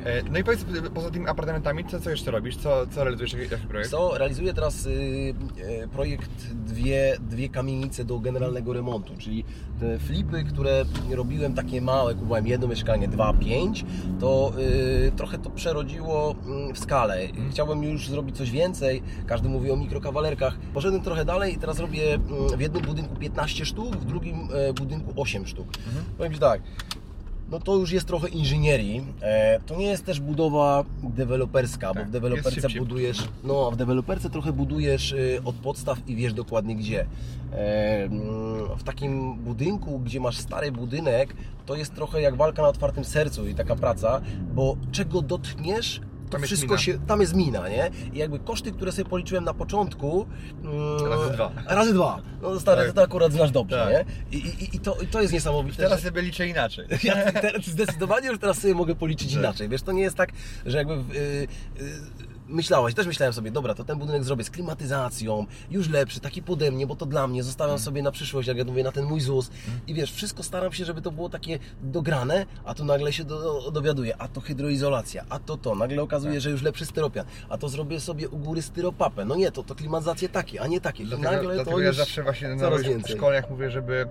E, 0.06 0.24
No 0.32 0.40
i 0.40 0.44
powiedz, 0.44 0.66
poza 0.94 1.10
tymi 1.12 1.28
apartamentami, 1.28 1.86
co, 1.86 2.00
co 2.00 2.10
jeszcze 2.10 2.32
robisz? 2.32 2.58
Co, 2.58 2.88
co 2.88 3.04
realizujesz, 3.04 3.34
jaki, 3.34 3.52
jaki 3.52 3.68
projekt? 3.68 3.90
Co, 3.92 4.18
realizuję 4.18 4.54
teraz 4.54 4.86
y, 4.86 4.90
y, 4.90 5.88
projekt 5.92 6.32
dwie, 6.54 7.18
dwie 7.30 7.50
kamienice 7.50 8.06
do 8.06 8.20
generalnego 8.20 8.74
remontu, 8.74 9.14
czyli 9.18 9.44
te 9.80 10.00
flipy, 10.00 10.44
które 10.44 10.86
robiłem 11.12 11.54
takie 11.54 11.82
małe, 11.82 12.14
kupowałem 12.16 12.48
jedno 12.48 12.68
mieszkanie, 12.68 12.82
dwa, 13.00 13.34
pięć, 13.34 13.86
to 14.20 14.54
y, 15.08 15.12
trochę 15.16 15.38
to 15.38 15.50
przerodziło 15.50 16.36
mm, 16.46 16.76
w 16.76 16.80
skalę. 16.80 17.28
Chciałbym 17.52 17.84
już 17.84 18.10
zrobić 18.10 18.38
coś 18.38 18.52
więcej, 18.52 19.04
każdy 19.28 19.50
mówi 19.50 19.72
o 19.72 19.76
mikrokawalerkach. 19.76 20.58
Poszedłem 20.74 21.02
trochę 21.02 21.26
dalej 21.26 21.54
i 21.54 21.58
teraz 21.58 21.80
robię 21.80 22.14
mm, 22.14 22.58
w 22.58 22.62
jednym 22.62 22.82
budynku 22.82 23.16
15 23.16 23.66
sztuk, 23.66 23.96
w 23.96 24.06
drugim 24.06 24.50
e, 24.54 24.74
budynku 24.74 25.14
8 25.16 25.48
sztuk. 25.48 25.68
Powiem 26.18 26.34
Ci 26.34 26.40
tak, 26.40 26.62
no 27.52 27.60
to 27.60 27.76
już 27.76 27.92
jest 27.92 28.08
trochę 28.08 28.30
inżynierii. 28.30 29.02
E, 29.22 29.60
to 29.60 29.76
nie 29.76 29.86
jest 29.86 30.06
też 30.06 30.20
budowa 30.20 30.84
deweloperska, 31.04 31.88
bo 31.88 31.94
Tak, 31.94 32.04
w 32.04 32.06
jest 32.06 32.14
deweloperce 32.14 32.70
budujesz, 32.80 33.28
no 33.44 33.72
w 33.72 33.76
deweloperce 33.76 34.30
trochę 34.30 34.54
budujesz 34.54 35.12
y, 35.12 35.42
od 35.46 35.56
podstaw 35.56 36.10
i 36.10 36.16
wiesz 36.16 36.34
dokładnie 36.34 36.76
gdzie. 36.76 37.06
E, 37.54 38.04
mm, 38.04 38.78
w 38.78 38.84
takim 38.84 39.36
budynku, 39.36 40.00
gdzie 40.00 40.20
masz 40.20 40.38
stary 40.38 40.72
budynek, 40.72 41.36
to 41.66 41.76
jest 41.76 41.96
trochę 41.96 42.22
jak 42.22 42.36
walka 42.36 42.62
na 42.62 42.68
otwartym 42.68 43.06
sercu 43.06 43.48
i 43.48 43.56
taka 43.56 43.76
praca, 43.76 44.22
bo 44.54 44.78
czego 44.92 45.22
dotkniesz, 45.22 46.02
to 46.32 46.36
Tam 46.38 46.42
jest 46.42 46.48
wszystko 46.54 46.68
mina. 46.74 46.82
się, 46.82 47.00
tam 47.08 47.22
jest 47.22 47.36
mina, 47.36 47.70
nie? 47.70 47.92
I 48.14 48.18
jakby 48.18 48.40
koszty, 48.40 48.72
które 48.72 48.92
sobie 48.92 49.10
policzyłem 49.10 49.44
na 49.44 49.54
początku... 49.54 50.26
mm, 50.64 51.06
Razy 51.12 51.30
dwa. 51.34 51.52
Razy 51.68 51.94
dwa. 51.94 52.22
No 52.42 52.60
stary, 52.60 52.86
Tak. 52.86 52.92
to 52.96 53.02
akurat 53.02 53.34
znasz 53.34 53.52
dobrze, 53.52 53.78
Tak. 53.78 54.08
nie? 54.32 54.38
I, 54.40 54.42
i, 54.64 54.76
i, 54.76 54.80
to, 54.80 54.98
to 55.12 55.22
jest 55.22 55.34
niesamowite. 55.34 55.78
Teraz 55.84 56.00
że- 56.02 56.08
sobie 56.10 56.22
liczę 56.22 56.48
inaczej. 56.48 56.88
ja 57.04 57.32
teraz 57.32 57.66
zdecydowanie 57.66 58.28
już 58.28 58.40
teraz 58.40 58.58
sobie 58.60 58.74
mogę 58.74 58.96
policzyć 58.96 59.30
Tak. 59.30 59.40
inaczej. 59.40 59.70
Wiesz, 59.70 59.82
to 59.82 59.92
nie 59.92 60.02
jest 60.02 60.16
tak, 60.16 60.30
że 60.66 60.78
jakby 60.78 61.04
w- 61.04 61.12
y, 61.16 61.48
myślałeś, 62.52 62.94
też 62.96 63.08
myślałem 63.08 63.34
sobie, 63.34 63.52
dobra, 63.52 63.74
to 63.74 63.84
ten 63.84 64.00
budynek 64.00 64.24
zrobię 64.24 64.44
z 64.44 64.50
klimatyzacją, 64.50 65.46
już 65.72 65.90
lepszy, 65.90 66.20
taki 66.20 66.42
pode 66.44 66.72
mnie, 66.72 66.88
bo 66.88 66.96
to 66.96 67.06
dla 67.06 67.28
mnie, 67.28 67.44
zostawiam 67.44 67.72
Mhm. 67.74 67.86
sobie 67.86 68.02
na 68.04 68.12
przyszłość, 68.12 68.48
jak 68.48 68.58
ja 68.58 68.64
mówię, 68.64 68.84
na 68.84 68.92
ten 68.92 69.06
mój 69.06 69.22
ZUS. 69.22 69.50
I 69.88 69.94
wiesz, 69.94 70.12
wszystko 70.14 70.44
staram 70.44 70.72
się, 70.74 70.86
żeby 70.86 71.02
to 71.02 71.12
było 71.12 71.30
takie 71.30 71.60
dograne, 71.84 72.46
a 72.66 72.74
tu 72.74 72.86
nagle 72.86 73.14
się 73.14 73.24
do, 73.24 73.72
dowiaduję, 73.72 74.16
a 74.18 74.28
to 74.28 74.42
hydroizolacja, 74.42 75.26
a 75.30 75.40
to 75.40 75.58
to, 75.58 75.76
nagle 75.76 76.02
okazuje, 76.04 76.34
Tak. 76.34 76.42
że 76.42 76.50
już 76.50 76.62
lepszy 76.62 76.86
styropian, 76.86 77.26
a 77.50 77.58
to 77.58 77.70
zrobię 77.70 78.00
sobie 78.00 78.30
u 78.30 78.38
góry 78.38 78.62
styropapę. 78.62 79.26
No 79.26 79.36
nie, 79.36 79.52
to, 79.52 79.64
to 79.64 79.76
klimatyzacje 79.76 80.30
takie, 80.30 80.62
a 80.62 80.68
nie 80.68 80.82
takie. 80.82 81.04
I 81.04 81.08
Dlatego, 81.08 81.32
nagle 81.32 81.54
dlatego 81.56 81.72
to 81.72 81.80
ja 81.80 81.88
już 81.88 81.98
zawsze 81.98 82.24
właśnie 82.24 82.56
na 82.56 82.70
więcej. 82.78 83.16
szkoleniach 83.18 83.50
mówię, 83.50 83.72
żeby 83.72 84.08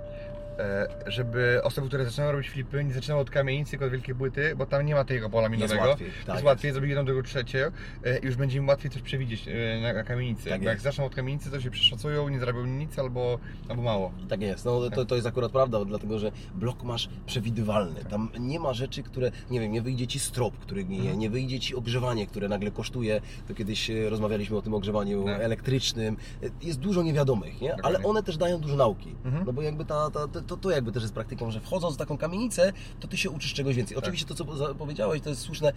żeby 1.07 1.61
osoby, 1.65 1.89
które 1.89 2.05
zaczynają 2.05 2.33
robić 2.33 2.51
flipy, 2.51 2.85
nie 2.85 2.93
zaczynały 2.95 3.21
od 3.23 3.31
kamienicy, 3.31 3.71
tylko 3.71 3.85
od 3.85 3.91
wielkiej 3.93 4.15
płyty, 4.15 4.57
bo 4.57 4.67
tam 4.67 4.87
nie 4.87 4.95
ma 4.95 5.05
tego 5.05 5.31
pola 5.31 5.49
minowego. 5.49 5.81
łatwiej, 5.81 6.09
tak 6.09 6.17
jest 6.19 6.29
jest. 6.29 6.45
łatwiej, 6.45 6.73
zrobić 6.73 6.89
jedną, 6.89 7.05
drugą, 7.05 7.23
trzecie 7.23 7.71
e, 8.05 8.19
i 8.19 8.27
już 8.27 8.37
będzie 8.37 8.59
im 8.59 8.69
łatwiej 8.69 8.91
coś 8.91 9.03
przewidzieć 9.03 9.49
e, 9.49 9.81
na, 9.83 9.93
na 9.93 10.05
kamienicy. 10.05 10.49
Tak 10.51 10.63
jak 10.63 10.73
jest. 10.73 10.85
zaczną 10.85 11.05
od 11.05 11.15
kamienicy, 11.15 11.51
to 11.51 11.61
się 11.61 11.71
przeszacują, 11.71 12.29
nie 12.29 12.39
zrobią 12.41 12.67
nic 12.67 12.99
albo, 12.99 13.39
albo 13.69 13.83
mało. 13.83 14.13
Tak 14.29 14.41
jest, 14.43 14.65
no 14.65 14.91
to, 14.91 15.05
to 15.05 15.15
jest 15.15 15.27
akurat 15.27 15.53
prawda, 15.53 15.85
dlatego 15.85 16.19
że 16.19 16.33
blok 16.55 16.83
masz 16.83 17.09
przewidywalny. 17.27 18.01
Tak. 18.01 18.11
Tam 18.11 18.29
nie 18.41 18.61
ma 18.61 18.73
rzeczy, 18.73 19.03
które, 19.03 19.31
nie 19.51 19.61
wiem, 19.61 19.73
nie 19.73 19.83
wyjdzie 19.83 20.07
ci 20.07 20.19
strop, 20.19 20.57
który 20.59 20.81
Mhm. 20.81 20.99
gnije, 21.01 21.17
nie 21.17 21.31
wyjdzie 21.31 21.61
ci 21.61 21.75
ogrzewanie, 21.75 22.27
które 22.27 22.49
nagle 22.49 22.71
kosztuje. 22.71 23.21
To 23.49 23.55
kiedyś 23.55 23.91
e, 23.91 24.11
rozmawialiśmy 24.11 24.57
o 24.57 24.63
tym 24.63 24.75
ogrzewaniu 24.75 25.25
Tak. 25.25 25.41
elektrycznym. 25.41 26.17
E, 26.43 26.67
Jest 26.67 26.79
dużo 26.81 27.03
niewiadomych, 27.03 27.61
nie? 27.61 27.77
ale 27.83 28.03
one 28.03 28.23
też 28.23 28.37
dają 28.37 28.59
dużo 28.61 28.77
nauki. 28.77 29.15
Mhm. 29.25 29.45
No 29.47 29.53
bo 29.53 29.63
jakby 29.63 29.85
ta, 29.85 30.11
ta, 30.11 30.29
to, 30.43 30.57
to 30.57 30.71
jakby 30.71 30.93
też 30.93 31.03
jest 31.03 31.15
praktyką, 31.15 31.51
że 31.51 31.61
wchodząc 31.61 31.95
w 31.95 31.99
taką 31.99 32.19
kamienicę, 32.19 32.73
to 33.01 33.09
ty 33.09 33.17
się 33.17 33.31
uczysz 33.31 33.55
czegoś 33.55 33.77
więcej. 33.77 33.95
Tak. 33.95 34.05
Oczywiście 34.05 34.27
to, 34.27 34.35
co 34.35 34.75
powiedziałeś, 34.75 35.21
to 35.21 35.29
jest 35.29 35.43
słuszne. 35.43 35.73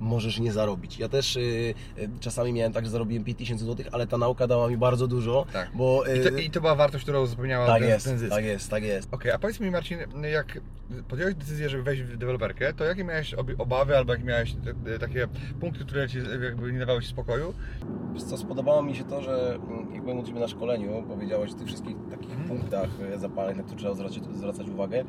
Możesz 0.00 0.38
nie 0.40 0.52
zarobić. 0.52 0.98
Ja 0.98 1.08
też 1.08 1.36
y, 1.36 1.40
y, 1.98 2.08
czasami 2.20 2.52
miałem 2.52 2.72
tak, 2.72 2.84
że 2.84 2.90
zarobiłem 2.90 3.24
5000 3.24 3.64
zł, 3.64 3.86
ale 3.92 4.06
ta 4.06 4.18
nauka 4.18 4.46
dała 4.46 4.68
mi 4.68 4.76
bardzo 4.76 5.06
dużo, 5.06 5.46
Tak. 5.52 5.70
bo 5.74 6.04
I 6.04 6.20
to, 6.20 6.28
y, 6.38 6.42
I 6.42 6.50
to 6.50 6.60
była 6.60 6.74
wartość, 6.74 7.04
którą 7.04 7.22
uzupełniała 7.22 7.66
tak 7.66 7.80
ten, 7.80 7.88
jest, 7.90 8.04
ten 8.06 8.18
zysk. 8.18 8.30
tak 8.30 8.44
jest, 8.44 8.70
tak 8.70 8.82
jest. 8.82 9.14
Okej, 9.14 9.32
a 9.32 9.38
powiedz 9.38 9.60
mi 9.60 9.70
Marcin, 9.70 9.98
jak 10.32 10.60
podjąłeś 11.08 11.34
decyzję, 11.34 11.68
żeby 11.68 11.82
wejść 11.82 12.02
w 12.02 12.16
deweloperkę, 12.16 12.72
to 12.72 12.84
jakie 12.84 13.04
miałeś 13.04 13.34
obawy 13.58 13.96
albo 13.96 14.12
jakie 14.12 14.24
miałeś 14.24 14.54
te, 14.84 14.98
takie 14.98 15.28
punkty, 15.60 15.84
które 15.84 16.08
ci 16.08 16.18
jakby 16.44 16.72
nie 16.72 16.78
dawały 16.78 17.02
ci 17.02 17.08
spokoju? 17.08 17.54
Wiesz 18.14 18.22
co, 18.22 18.36
spodobało 18.38 18.82
mi 18.82 18.94
się 18.96 19.04
to, 19.04 19.22
że 19.22 19.54
mm, 19.68 19.94
jak 19.94 20.02
byłem 20.02 20.18
u 20.18 20.22
Ciebie 20.22 20.40
na 20.40 20.48
szkoleniu, 20.48 21.04
powiedziałeś 21.08 21.50
o 21.50 21.54
tych 21.54 21.66
wszystkich 21.66 21.96
takich 22.10 22.30
Mhm. 22.30 22.48
punktach 22.48 22.88
zapalnych, 23.16 23.56
na 23.56 23.62
które 23.62 23.78
trzeba 23.78 23.94
zwracać, 23.94 24.20
zwracać 24.34 24.68
uwagę. 24.68 25.04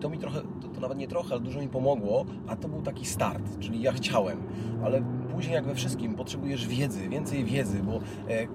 To 0.00 0.10
mi 0.10 0.18
trochę, 0.18 0.40
to, 0.40 0.68
to 0.68 0.80
nawet 0.80 0.98
nie 0.98 1.08
trochę, 1.08 1.30
ale 1.30 1.40
dużo 1.40 1.60
mi 1.60 1.68
pomogło, 1.68 2.24
a 2.46 2.56
to 2.56 2.68
był 2.68 2.82
taki 2.82 3.06
start, 3.06 3.58
czyli 3.60 3.82
ja 3.82 3.92
chciałem, 3.92 4.42
ale 4.84 5.02
później 5.32 5.54
jak 5.54 5.64
we 5.64 5.74
wszystkim 5.74 6.14
potrzebujesz 6.14 6.66
wiedzy, 6.66 7.08
więcej 7.08 7.44
wiedzy, 7.44 7.82
bo 7.82 8.00
e, 8.28 8.46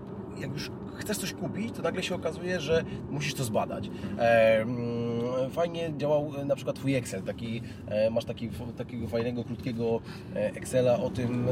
jak 0.41 0.53
już 0.53 0.71
chcesz 0.95 1.17
coś 1.17 1.33
kupić, 1.33 1.75
to 1.75 1.81
nagle 1.81 2.03
się 2.03 2.15
okazuje, 2.15 2.59
że 2.59 2.83
musisz 3.11 3.33
to 3.33 3.43
zbadać. 3.43 3.89
E, 4.17 4.61
mm, 4.61 5.49
fajnie 5.51 5.93
działał 5.97 6.31
e, 6.37 6.45
na 6.45 6.55
przykład 6.55 6.75
Twój 6.75 6.95
Excel, 6.95 7.23
taki, 7.23 7.61
e, 7.87 8.09
masz 8.09 8.25
taki, 8.25 8.49
takiego 8.77 9.07
fajnego, 9.07 9.43
krótkiego 9.43 10.01
e, 10.35 10.55
Excela 10.55 10.99
o 10.99 11.09
tym, 11.09 11.47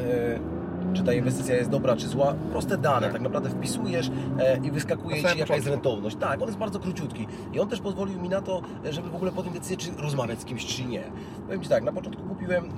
czy 0.94 1.04
ta 1.04 1.14
inwestycja 1.14 1.56
jest 1.56 1.70
dobra, 1.70 1.96
czy 1.96 2.08
zła. 2.08 2.34
Proste 2.52 2.78
dane, 2.78 3.02
Tak. 3.02 3.14
tak 3.14 3.22
naprawdę 3.22 3.50
wpisujesz 3.50 4.12
e, 4.40 4.58
i 4.64 4.72
wyskakuje 4.72 5.24
Ci 5.24 5.40
jaka 5.40 5.56
jest 5.56 5.68
rentowność. 5.68 6.16
Tak, 6.16 6.42
on 6.42 6.48
jest 6.48 6.60
bardzo 6.60 6.80
króciutki 6.80 7.28
i 7.54 7.60
on 7.60 7.68
też 7.68 7.80
pozwolił 7.82 8.22
mi 8.22 8.30
na 8.30 8.42
to, 8.42 8.62
żeby 8.90 9.10
w 9.10 9.16
ogóle 9.16 9.32
podjąć 9.32 9.58
decyzję, 9.58 9.78
czy 9.78 10.02
rozmawiać 10.02 10.40
z 10.42 10.46
kimś, 10.46 10.66
czy 10.66 10.86
nie. 10.86 11.04
Powiem 11.46 11.62
Ci 11.62 11.70
tak, 11.70 11.84
na 11.84 11.92
początku 11.92 12.24
kupiłem 12.24 12.66
mm, 12.66 12.76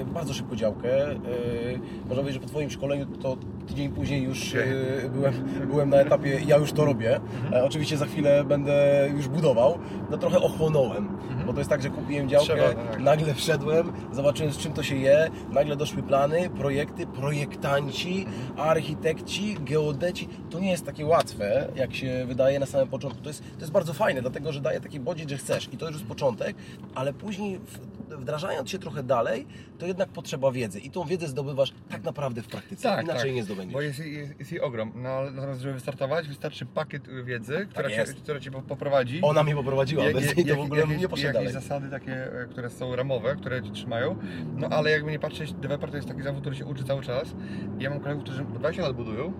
e, 0.00 0.04
bardzo 0.04 0.34
szybko 0.34 0.56
działkę. 0.56 1.10
E, 1.10 1.16
można 2.08 2.14
powiedzieć, 2.22 2.34
że 2.34 2.40
po 2.40 2.46
Twoim 2.46 2.70
szkoleniu 2.70 3.06
to 3.06 3.36
tydzień 3.68 3.88
później 3.90 4.22
już 4.22 4.54
byłem, 5.14 5.32
byłem 5.70 5.90
na 5.90 5.96
etapie, 5.96 6.40
ja 6.46 6.56
już 6.56 6.72
to 6.72 6.84
robię. 6.84 7.20
E, 7.52 7.64
oczywiście 7.64 7.96
za 7.96 8.06
chwilę 8.06 8.44
będę 8.44 9.08
już 9.16 9.28
budował. 9.28 9.78
No 10.10 10.18
trochę 10.18 10.38
ochłonąłem, 10.40 11.08
bo 11.46 11.52
to 11.52 11.58
jest 11.58 11.70
tak, 11.70 11.82
że 11.82 11.90
kupiłem 11.90 12.28
działkę, 12.28 12.46
Trzeba, 12.46 12.74
tak. 12.74 13.00
nagle 13.00 13.34
wszedłem, 13.34 13.92
zobaczyłem 14.12 14.52
z 14.52 14.58
czym 14.58 14.72
to 14.72 14.82
się 14.82 14.96
je, 14.96 15.30
nagle 15.52 15.76
doszły 15.76 16.02
plany, 16.02 16.50
projekty, 16.50 17.06
projektanci, 17.06 18.26
architekci, 18.56 19.56
geodeci. 19.60 20.28
To 20.50 20.60
nie 20.60 20.70
jest 20.70 20.86
takie 20.86 21.06
łatwe, 21.06 21.68
jak 21.76 21.94
się 21.94 22.24
wydaje 22.26 22.58
na 22.60 22.66
samym 22.66 22.88
początku. 22.88 23.22
To 23.22 23.28
jest, 23.28 23.42
to 23.54 23.60
jest 23.60 23.72
bardzo 23.72 23.92
fajne, 23.94 24.20
dlatego 24.22 24.52
że 24.52 24.60
daje 24.60 24.80
taki 24.80 25.00
bodziec, 25.00 25.30
że 25.30 25.36
chcesz 25.36 25.68
i 25.72 25.76
to 25.76 25.86
już 25.86 25.94
jest 25.94 26.06
początek, 26.06 26.56
ale 26.94 27.12
później 27.12 27.60
wdrażając 28.18 28.70
się 28.70 28.78
trochę 28.78 29.02
dalej, 29.02 29.46
to 29.78 29.86
jednak 29.86 30.08
potrzeba 30.08 30.52
wiedzy 30.52 30.80
i 30.80 30.90
tą 30.90 31.04
wiedzę 31.04 31.28
zdobywasz 31.28 31.72
tak 31.88 32.02
naprawdę 32.04 32.42
w 32.42 32.46
praktyce, 32.46 32.98
inaczej 33.02 33.32
nie 33.34 33.42
zdobędziesz. 33.44 33.72
Bo 33.72 33.80
jest, 33.80 33.98
jest, 33.98 34.38
jest 34.38 34.52
jej 34.52 34.60
ogrom. 34.60 34.92
No, 34.96 35.08
ale 35.08 35.30
natomiast, 35.30 35.60
żeby 35.60 35.74
wystartować, 35.74 36.28
wystarczy 36.28 36.66
pakiet 36.66 37.24
wiedzy, 37.24 37.66
która, 37.70 37.88
cię, 37.90 37.96
Tak 37.96 38.08
jest. 38.08 38.20
która 38.20 38.40
cię 38.40 38.50
po- 38.50 38.62
poprowadzi. 38.62 39.20
Ona 39.22 39.42
mnie 39.42 39.54
poprowadziła, 39.54 40.04
Jak- 40.04 40.14
bez 40.14 40.26
jak- 40.26 40.36
niej 40.36 40.46
to 40.46 40.56
w 40.56 40.60
ogóle 40.60 40.80
jakieś, 40.80 40.98
nie 40.98 41.08
poszedł 41.08 41.34
jakieś 41.38 41.52
zasady 41.52 41.90
takie, 41.90 42.40
e, 42.42 42.46
które 42.50 42.70
są 42.70 42.96
ramowe, 42.96 43.36
które 43.36 43.62
cię 43.62 43.70
trzymają. 43.70 44.16
No 44.56 44.68
ale 44.68 44.90
jakby 44.90 45.10
nie 45.10 45.18
patrzeć, 45.18 45.52
deweloper 45.52 45.90
to 45.90 45.96
jest 45.96 46.08
taki 46.08 46.22
zawód, 46.22 46.40
który 46.40 46.56
się 46.56 46.64
uczy 46.64 46.84
cały 46.84 47.02
czas. 47.02 47.34
Ja 47.78 47.90
mam 47.90 48.00
kolegów, 48.00 48.24
którzy 48.24 48.44
po 48.44 48.58
20 48.58 48.82
lat 48.82 48.96
budują 48.96 49.32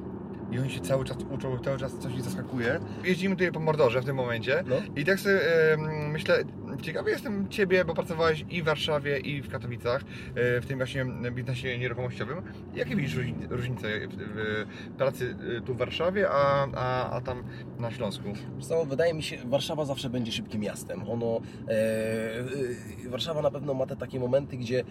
i 0.53 0.59
oni 0.59 0.71
się 0.71 0.81
cały 0.81 1.05
czas 1.05 1.17
uczą, 1.31 1.59
cały 1.59 1.79
czas 1.79 1.99
coś 1.99 2.13
ich 2.15 2.23
zaskakuje. 2.23 2.81
Jeździmy 3.05 3.37
tutaj 3.37 3.53
po 3.53 3.61
Mordorze 3.61 4.01
w 4.01 4.05
tym 4.05 4.17
momencie 4.17 4.65
No. 4.67 4.77
i 4.97 5.05
tak 5.05 5.21
sobie 5.21 5.41
e, 5.73 5.77
myślę, 6.13 6.45
ciekawy 6.83 7.11
jestem 7.11 7.49
Ciebie, 7.49 7.85
bo 7.85 7.95
pracowałeś 7.95 8.45
i 8.51 8.63
w 8.63 8.65
Warszawie, 8.65 9.19
i 9.19 9.43
w 9.43 9.49
Katowicach, 9.49 10.03
e, 10.35 10.61
w 10.61 10.67
tym 10.67 10.79
właśnie 10.79 11.05
biznesie 11.33 11.79
nieruchomościowym. 11.79 12.43
Jakie 12.75 12.97
widzisz 12.97 13.15
różni- 13.17 13.47
różnice 13.51 13.89
w, 14.09 14.17
w 14.17 14.97
pracy 14.97 15.37
e, 15.59 15.61
tu 15.61 15.75
w 15.75 15.79
Warszawie, 15.79 16.29
a, 16.31 16.67
a, 16.75 17.11
a 17.11 17.21
tam 17.21 17.43
na 17.79 17.91
Śląsku? 17.91 18.25
Co, 18.61 18.85
wydaje 18.85 19.15
mi 19.15 19.23
się, 19.23 19.37
Warszawa 19.45 19.85
zawsze 19.85 20.11
będzie 20.11 20.33
szybkim 20.33 20.61
miastem. 20.61 21.09
Ono, 21.09 21.41
e, 21.69 21.73
e, 23.07 23.09
Warszawa 23.09 23.43
na 23.43 23.51
pewno 23.51 23.75
ma 23.75 23.87
te 23.87 23.97
takie 23.97 24.21
momenty, 24.21 24.57
gdzie 24.57 24.81
e, 24.81 24.85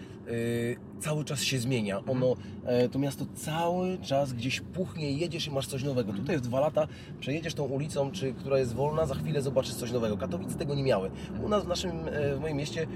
cały 1.00 1.24
czas 1.24 1.42
się 1.42 1.58
zmienia. 1.58 2.00
Ono, 2.06 2.34
e, 2.64 2.88
to 2.88 2.98
miasto 2.98 3.24
cały 3.34 3.98
czas 3.98 4.32
gdzieś 4.32 4.60
puchnie, 4.60 5.12
jedziesz 5.12 5.46
i 5.46 5.50
masz 5.50 5.66
coś 5.66 5.82
nowego. 5.82 6.12
Tutaj 6.12 6.36
w 6.36 6.40
dwa 6.40 6.60
lata 6.60 6.88
przejedziesz 7.20 7.54
tą 7.54 7.64
ulicą, 7.64 8.10
czy, 8.10 8.32
która 8.32 8.58
jest 8.58 8.74
wolna, 8.74 9.06
za 9.06 9.14
chwilę 9.14 9.42
zobaczysz 9.42 9.74
coś 9.74 9.92
nowego. 9.92 10.16
Katowice 10.16 10.58
tego 10.58 10.74
nie 10.74 10.82
miały. 10.82 11.10
U 11.44 11.48
nas 11.48 11.64
w 11.64 11.68
naszym, 11.68 11.81
e, 11.88 12.36
w 12.36 12.40
moim 12.40 12.56
mieście 12.56 12.86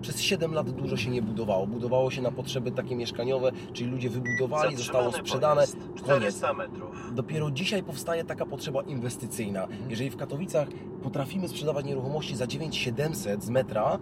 przez 0.00 0.20
7 0.20 0.54
lat 0.54 0.70
dużo 0.70 0.96
się 0.96 1.10
nie 1.10 1.22
budowało. 1.22 1.66
Budowało 1.66 2.10
się 2.10 2.22
na 2.22 2.30
potrzeby 2.30 2.72
takie 2.72 2.96
mieszkaniowe, 2.96 3.52
czyli 3.72 3.90
ludzie 3.90 4.10
wybudowali, 4.10 4.76
zostało 4.76 5.12
sprzedane, 5.12 5.66
koniec. 5.66 6.04
400 6.04 6.54
metrów. 6.54 7.14
Dopiero 7.14 7.50
dzisiaj 7.50 7.82
powstaje 7.82 8.24
taka 8.24 8.46
potrzeba 8.46 8.82
inwestycyjna. 8.82 9.68
Jeżeli 9.88 10.10
w 10.10 10.16
Katowicach 10.16 10.68
potrafimy 11.02 11.48
sprzedawać 11.48 11.84
nieruchomości 11.84 12.36
za 12.36 12.46
9700 12.46 13.44
z 13.44 13.50
metra, 13.50 13.98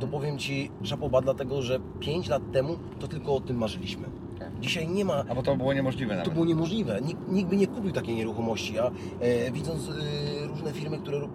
to 0.00 0.06
powiem 0.06 0.38
Ci 0.38 0.70
szapoba, 0.82 1.20
dlatego 1.20 1.62
że 1.62 1.80
5 2.00 2.28
lat 2.28 2.42
temu 2.52 2.78
to 2.98 3.08
tylko 3.08 3.34
o 3.34 3.40
tym 3.40 3.56
marzyliśmy. 3.58 4.25
Tak. 4.56 4.64
Dzisiaj 4.64 4.88
nie 4.88 5.04
ma 5.04 5.24
A 5.28 5.34
bo 5.34 5.42
to 5.42 5.56
było 5.56 5.72
niemożliwe 5.74 6.12
nawet. 6.14 6.24
to 6.28 6.34
było 6.34 6.46
niemożliwe. 6.46 7.00
Nikt, 7.02 7.28
nikt 7.28 7.50
by 7.50 7.56
nie 7.56 7.66
kupił 7.66 7.92
takiej 7.92 8.14
nieruchomości, 8.14 8.78
a 8.78 8.90
e, 9.20 9.50
widząc 9.52 9.88
e, 9.88 9.92
różne 10.46 10.72
firmy, 10.72 10.98
które 10.98 11.28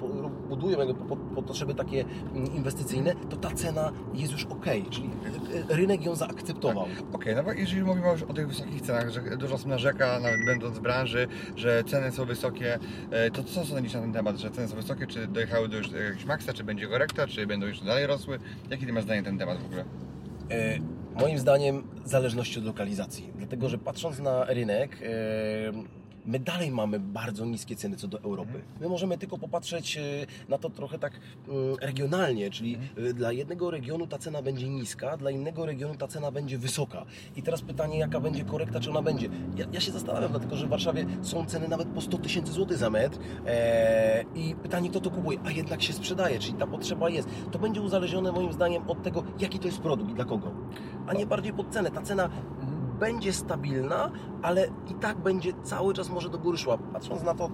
budują 0.49 0.79
jakby 0.79 0.93
po, 0.93 1.05
po, 1.05 1.15
po 1.15 1.41
potrzeby 1.43 1.75
takie 1.75 2.05
mm, 2.35 2.53
inwestycyjne, 2.55 3.15
to 3.29 3.37
ta 3.37 3.51
cena 3.51 3.91
jest 4.13 4.31
już 4.31 4.45
ok, 4.45 4.65
czyli 4.89 5.09
e, 5.69 5.73
e, 5.73 5.75
rynek 5.75 6.05
ją 6.05 6.15
zaakceptował. 6.15 6.85
Okej, 7.13 7.35
no 7.35 7.43
bo 7.43 7.53
jeżeli 7.53 7.83
mówimy 7.83 8.07
już 8.11 8.23
o 8.23 8.33
tych 8.33 8.47
wysokich 8.47 8.81
cenach, 8.81 9.09
że 9.09 9.21
dużo 9.37 9.55
osób 9.55 9.67
narzeka, 9.67 10.19
nawet 10.19 10.45
będąc 10.45 10.77
w 10.77 10.81
branży, 10.81 11.27
że 11.55 11.83
ceny 11.83 12.11
są 12.11 12.25
wysokie, 12.25 12.79
e, 13.11 13.31
to 13.31 13.43
co 13.43 13.65
sądzisz 13.65 13.93
na 13.93 14.01
ten 14.01 14.13
temat, 14.13 14.37
że 14.37 14.51
ceny 14.51 14.67
są 14.67 14.75
wysokie, 14.75 15.07
czy 15.07 15.27
dojechały 15.27 15.69
do 15.69 15.77
już 15.77 15.91
jakiegoś 15.91 16.25
maksa, 16.25 16.53
czy 16.53 16.63
będzie 16.63 16.87
korekta, 16.87 17.27
czy 17.27 17.47
będą 17.47 17.67
jeszcze 17.67 17.85
dalej 17.85 18.07
rosły? 18.07 18.39
Jakie 18.69 18.85
ty 18.85 18.93
masz 18.93 19.03
zdanie 19.03 19.21
na 19.21 19.25
ten 19.25 19.37
temat 19.37 19.57
w 19.61 19.65
ogóle? 19.65 19.85
E, 20.51 20.79
Moim 21.15 21.39
zdaniem 21.39 21.83
zależności 22.05 22.59
od 22.59 22.65
lokalizacji, 22.65 23.31
dlatego 23.35 23.69
że 23.69 23.77
patrząc 23.77 24.19
na 24.19 24.45
rynek, 24.45 24.99
my 26.25 26.39
dalej 26.39 26.71
mamy 26.71 26.99
bardzo 26.99 27.45
niskie 27.45 27.75
ceny 27.75 27.97
co 27.97 28.07
do 28.07 28.21
Europy. 28.21 28.61
My 28.81 28.89
możemy 28.89 29.17
tylko 29.17 29.37
popatrzeć 29.37 29.97
e, 29.97 30.01
na 30.49 30.57
to 30.57 30.69
trochę 30.69 30.99
tak 30.99 31.13
mm, 31.47 31.75
regionalnie, 31.81 32.49
czyli 32.49 32.77
e, 32.97 33.13
dla 33.13 33.31
jednego 33.31 33.71
regionu 33.71 34.07
ta 34.07 34.17
cena 34.17 34.41
będzie 34.41 34.69
niska, 34.69 35.17
dla 35.17 35.31
innego 35.31 35.65
regionu 35.65 35.95
ta 35.95 36.07
cena 36.07 36.31
będzie 36.31 36.57
wysoka. 36.57 37.05
I 37.35 37.43
teraz 37.43 37.61
pytanie, 37.61 37.99
jaka 37.99 38.19
będzie 38.19 38.43
korekta, 38.43 38.79
czy 38.79 38.89
ona 38.89 39.01
będzie. 39.01 39.29
Ja, 39.55 39.65
ja 39.71 39.79
się 39.79 39.91
zastanawiam, 39.91 40.31
dlatego 40.31 40.55
że 40.55 40.65
w 40.65 40.69
Warszawie 40.69 41.05
są 41.21 41.45
ceny 41.45 41.67
nawet 41.67 41.87
po 41.87 42.01
100 42.01 42.17
tysięcy 42.17 42.51
złotych 42.51 42.77
za 42.77 42.89
metr 42.89 43.19
e, 43.47 44.23
i 44.35 44.55
pytanie, 44.55 44.89
kto 44.89 44.99
to 44.99 45.09
kupuje, 45.09 45.39
a 45.45 45.51
jednak 45.51 45.81
się 45.81 45.93
sprzedaje, 45.93 46.39
czyli 46.39 46.53
ta 46.53 46.67
potrzeba 46.67 47.09
jest. 47.09 47.29
To 47.51 47.59
będzie 47.59 47.81
uzależnione 47.81 48.31
moim 48.31 48.53
zdaniem 48.53 48.89
od 48.89 49.03
tego, 49.03 49.23
jaki 49.39 49.59
to 49.59 49.67
jest 49.67 49.79
produkt 49.79 50.11
i 50.11 50.13
dla 50.13 50.25
kogo, 50.25 50.51
a 51.07 51.13
nie 51.13 51.25
bardziej 51.25 51.53
pod 51.53 51.69
cenę. 51.69 51.91
Ta 51.91 52.01
cena 52.01 52.29
będzie 53.01 53.34
stabilna, 53.34 54.12
ale 54.41 54.67
i 54.91 54.93
tak 55.01 55.17
będzie 55.17 55.53
cały 55.63 55.93
czas 55.93 56.10
może 56.10 56.29
do 56.29 56.38
góry 56.38 56.58
szła. 56.58 56.77
Patrząc 56.77 57.24
na 57.24 57.34
to, 57.36 57.50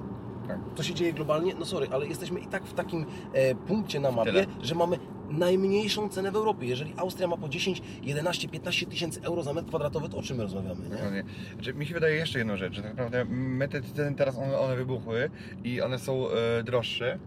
Tak. 0.48 0.60
co 0.76 0.84
się 0.84 0.94
dzieje 0.94 1.14
globalnie, 1.14 1.56
no 1.60 1.66
sorry, 1.66 1.88
ale 1.92 2.08
jesteśmy 2.08 2.40
i 2.40 2.48
tak 2.48 2.64
w 2.66 2.74
takim 2.74 3.06
e, 3.34 3.56
punkcie 3.56 4.00
na 4.00 4.12
mapie, 4.12 4.32
Tyle. 4.32 4.46
że 4.62 4.76
mamy 4.76 5.00
najmniejszą 5.30 6.10
cenę 6.10 6.32
w 6.32 6.36
Europie. 6.36 6.66
Jeżeli 6.68 6.94
Austria 6.98 7.28
ma 7.28 7.38
po 7.38 7.50
10, 7.50 7.82
11, 8.04 8.48
15 8.50 8.86
tysięcy 8.86 9.22
euro 9.24 9.44
za 9.44 9.54
metr 9.54 9.68
kwadratowy, 9.68 10.10
to 10.10 10.18
o 10.18 10.22
czym 10.22 10.38
my 10.38 10.44
rozmawiamy? 10.44 10.90
Nie? 10.90 11.24
Znaczy, 11.54 11.74
mi 11.74 11.86
się 11.86 11.94
wydaje 11.94 12.16
jeszcze 12.16 12.40
jedną 12.40 12.58
rzecz, 12.58 12.74
że 12.74 12.82
tak 12.82 12.92
naprawdę 12.92 13.26
my 13.30 13.68
te 13.68 13.82
ceny 13.82 14.16
teraz 14.16 14.38
one, 14.38 14.60
one 14.60 14.76
wybuchły 14.76 15.30
i 15.64 15.82
one 15.82 16.00
są 16.00 16.30
e, 16.30 16.64
droższe, 16.64 17.20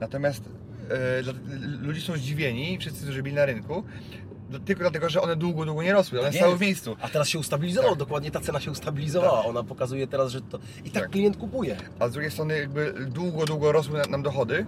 natomiast 0.00 0.44
e, 0.90 1.22
ludzie 1.82 2.00
są 2.00 2.12
zdziwieni, 2.16 2.78
wszyscy, 2.78 3.02
którzy 3.04 3.22
byli 3.22 3.34
na 3.34 3.46
rynku, 3.46 3.82
tylko 4.64 4.80
dlatego, 4.80 5.08
że 5.08 5.22
one 5.22 5.36
długo, 5.36 5.64
długo 5.64 5.82
nie 5.82 5.92
rosły, 5.92 6.18
one 6.20 6.28
Tak 6.28 6.36
stały 6.36 6.56
w 6.56 6.60
miejscu. 6.60 6.96
A 7.00 7.08
teraz 7.08 7.28
się 7.28 7.38
ustabilizował, 7.38 7.90
Tak. 7.90 7.98
dokładnie 7.98 8.30
ta 8.30 8.40
cena 8.40 8.60
się 8.60 8.70
ustabilizowała. 8.70 9.44
Ona 9.44 9.62
pokazuje 9.62 10.06
teraz, 10.06 10.32
że 10.32 10.40
to 10.40 10.58
i 10.84 10.90
tak, 10.90 11.02
Tak. 11.02 11.10
klient 11.12 11.36
kupuje. 11.36 11.76
A 11.98 12.08
z 12.08 12.12
drugiej 12.12 12.30
strony 12.30 12.58
jakby 12.58 12.94
długo, 13.10 13.44
długo 13.44 13.72
rosły 13.72 14.00
nam 14.10 14.22
dochody, 14.22 14.66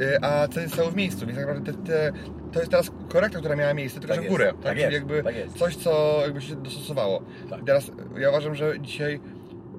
y, 0.00 0.20
a 0.22 0.48
ceny 0.48 0.68
stały 0.68 0.90
w 0.92 0.96
miejscu, 0.96 1.26
więc 1.26 1.38
tak 1.38 1.46
naprawdę 1.48 1.72
te, 1.72 1.78
te, 1.78 2.12
to 2.52 2.58
jest 2.58 2.70
teraz 2.70 2.90
korekta, 3.08 3.38
która 3.38 3.56
miała 3.56 3.74
miejsce, 3.74 4.00
tylko 4.00 4.14
Tak 4.14 4.22
że 4.24 4.28
w 4.28 4.32
górę. 4.32 4.46
tak 4.52 4.62
Tak? 4.62 4.76
jest, 4.76 4.84
Czyli 4.84 4.94
jakby 4.94 5.22
tak 5.22 5.34
coś, 5.58 5.76
co 5.76 6.18
jakby 6.22 6.40
się 6.42 6.56
dostosowało. 6.62 7.22
Tak. 7.50 7.62
I 7.62 7.64
teraz 7.64 7.90
ja 8.18 8.28
uważam, 8.28 8.54
że 8.54 8.80
dzisiaj 8.80 9.20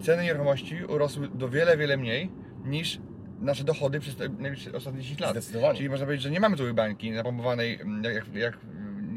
ceny 0.02 0.24
nieruchomości 0.24 0.86
urosły 0.86 1.28
do 1.28 1.50
wiele, 1.50 1.78
wiele 1.78 1.98
mniej 1.98 2.32
niż 2.66 3.00
nasze 3.42 3.64
dochody 3.64 4.00
przez 4.00 4.16
te 4.16 4.30
najbliższe 4.30 4.72
ostatnie 4.74 5.02
10 5.02 5.20
lat. 5.20 5.32
Zdecydowanie. 5.32 5.78
Czyli 5.78 5.90
można 5.90 6.06
powiedzieć, 6.06 6.24
że 6.24 6.32
nie 6.32 6.40
mamy 6.40 6.58
tu 6.58 6.74
bańki 6.74 7.12
napompowanej 7.12 7.82
mm, 7.82 8.04
jak, 8.04 8.36
jak 8.36 8.58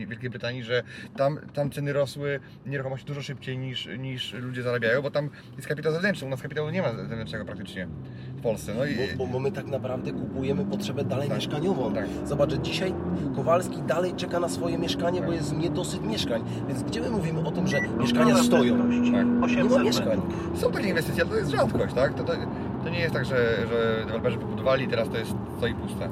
Wielkiej 0.07 0.31
Brytanii, 0.31 0.63
że 0.63 0.83
tam, 1.17 1.39
tam 1.55 1.71
ceny 1.71 1.93
rosły 1.93 2.41
nieruchomości 2.67 3.07
dużo 3.07 3.23
szybciej 3.23 3.59
niż, 3.59 3.89
niż 3.99 4.33
ludzie 4.33 4.63
zarabiają, 4.63 5.03
bo 5.03 5.11
tam 5.11 5.31
jest 5.57 5.69
kapitał 5.69 5.93
zewnętrzny. 5.93 6.27
U 6.27 6.31
nas 6.31 6.43
kapitału 6.43 6.71
nie 6.71 6.83
ma 6.83 6.93
zewnętrznego 6.95 7.45
praktycznie 7.45 7.89
w 8.37 8.41
Polsce. 8.43 8.75
No 8.75 8.85
i, 8.85 8.95
Bo, 8.95 9.03
bo, 9.27 9.33
bo 9.33 9.39
my 9.39 9.53
tak 9.53 9.67
naprawdę 9.67 10.13
kupujemy 10.13 10.65
potrzebę 10.65 11.05
dalej 11.05 11.29
Tak, 11.29 11.37
mieszkaniową. 11.39 11.95
tak. 11.95 12.07
Zobacz, 12.25 12.51
że 12.51 12.59
dzisiaj 12.59 12.95
Kowalski 13.37 13.83
dalej 13.83 14.15
czeka 14.17 14.41
na 14.41 14.49
swoje 14.49 14.79
mieszkanie, 14.79 15.21
bo 15.21 15.27
Tak. 15.27 15.37
jest 15.37 15.57
niedosyt 15.57 16.05
mieszkań. 16.07 16.43
Więc 16.69 16.83
gdzie 16.83 17.01
my 17.01 17.11
mówimy 17.11 17.41
o 17.47 17.51
tym, 17.51 17.67
że 17.69 17.81
mieszkania 17.81 18.37
stoją? 18.43 18.79
tak. 18.79 19.51
Nie 19.51 19.65
ma 19.65 19.79
mieszkań. 19.83 20.21
Są 20.55 20.73
takie 20.73 20.89
inwestycje, 20.89 21.23
ale 21.23 21.31
to 21.33 21.39
jest 21.39 21.51
rzadkość, 21.51 21.95
tak? 21.95 22.15
To, 22.15 22.25
to, 22.25 22.33
to 22.85 22.91
nie 22.91 23.01
jest 23.01 23.15
tak, 23.15 23.25
że, 23.25 23.57
że 23.69 24.01
deweloperzy 24.01 24.39
pobudowali 24.39 24.85
i 24.85 24.89
teraz 24.89 25.09
to 25.09 25.17
jest 25.19 25.33
stoi 25.59 25.75
puste. 25.75 26.09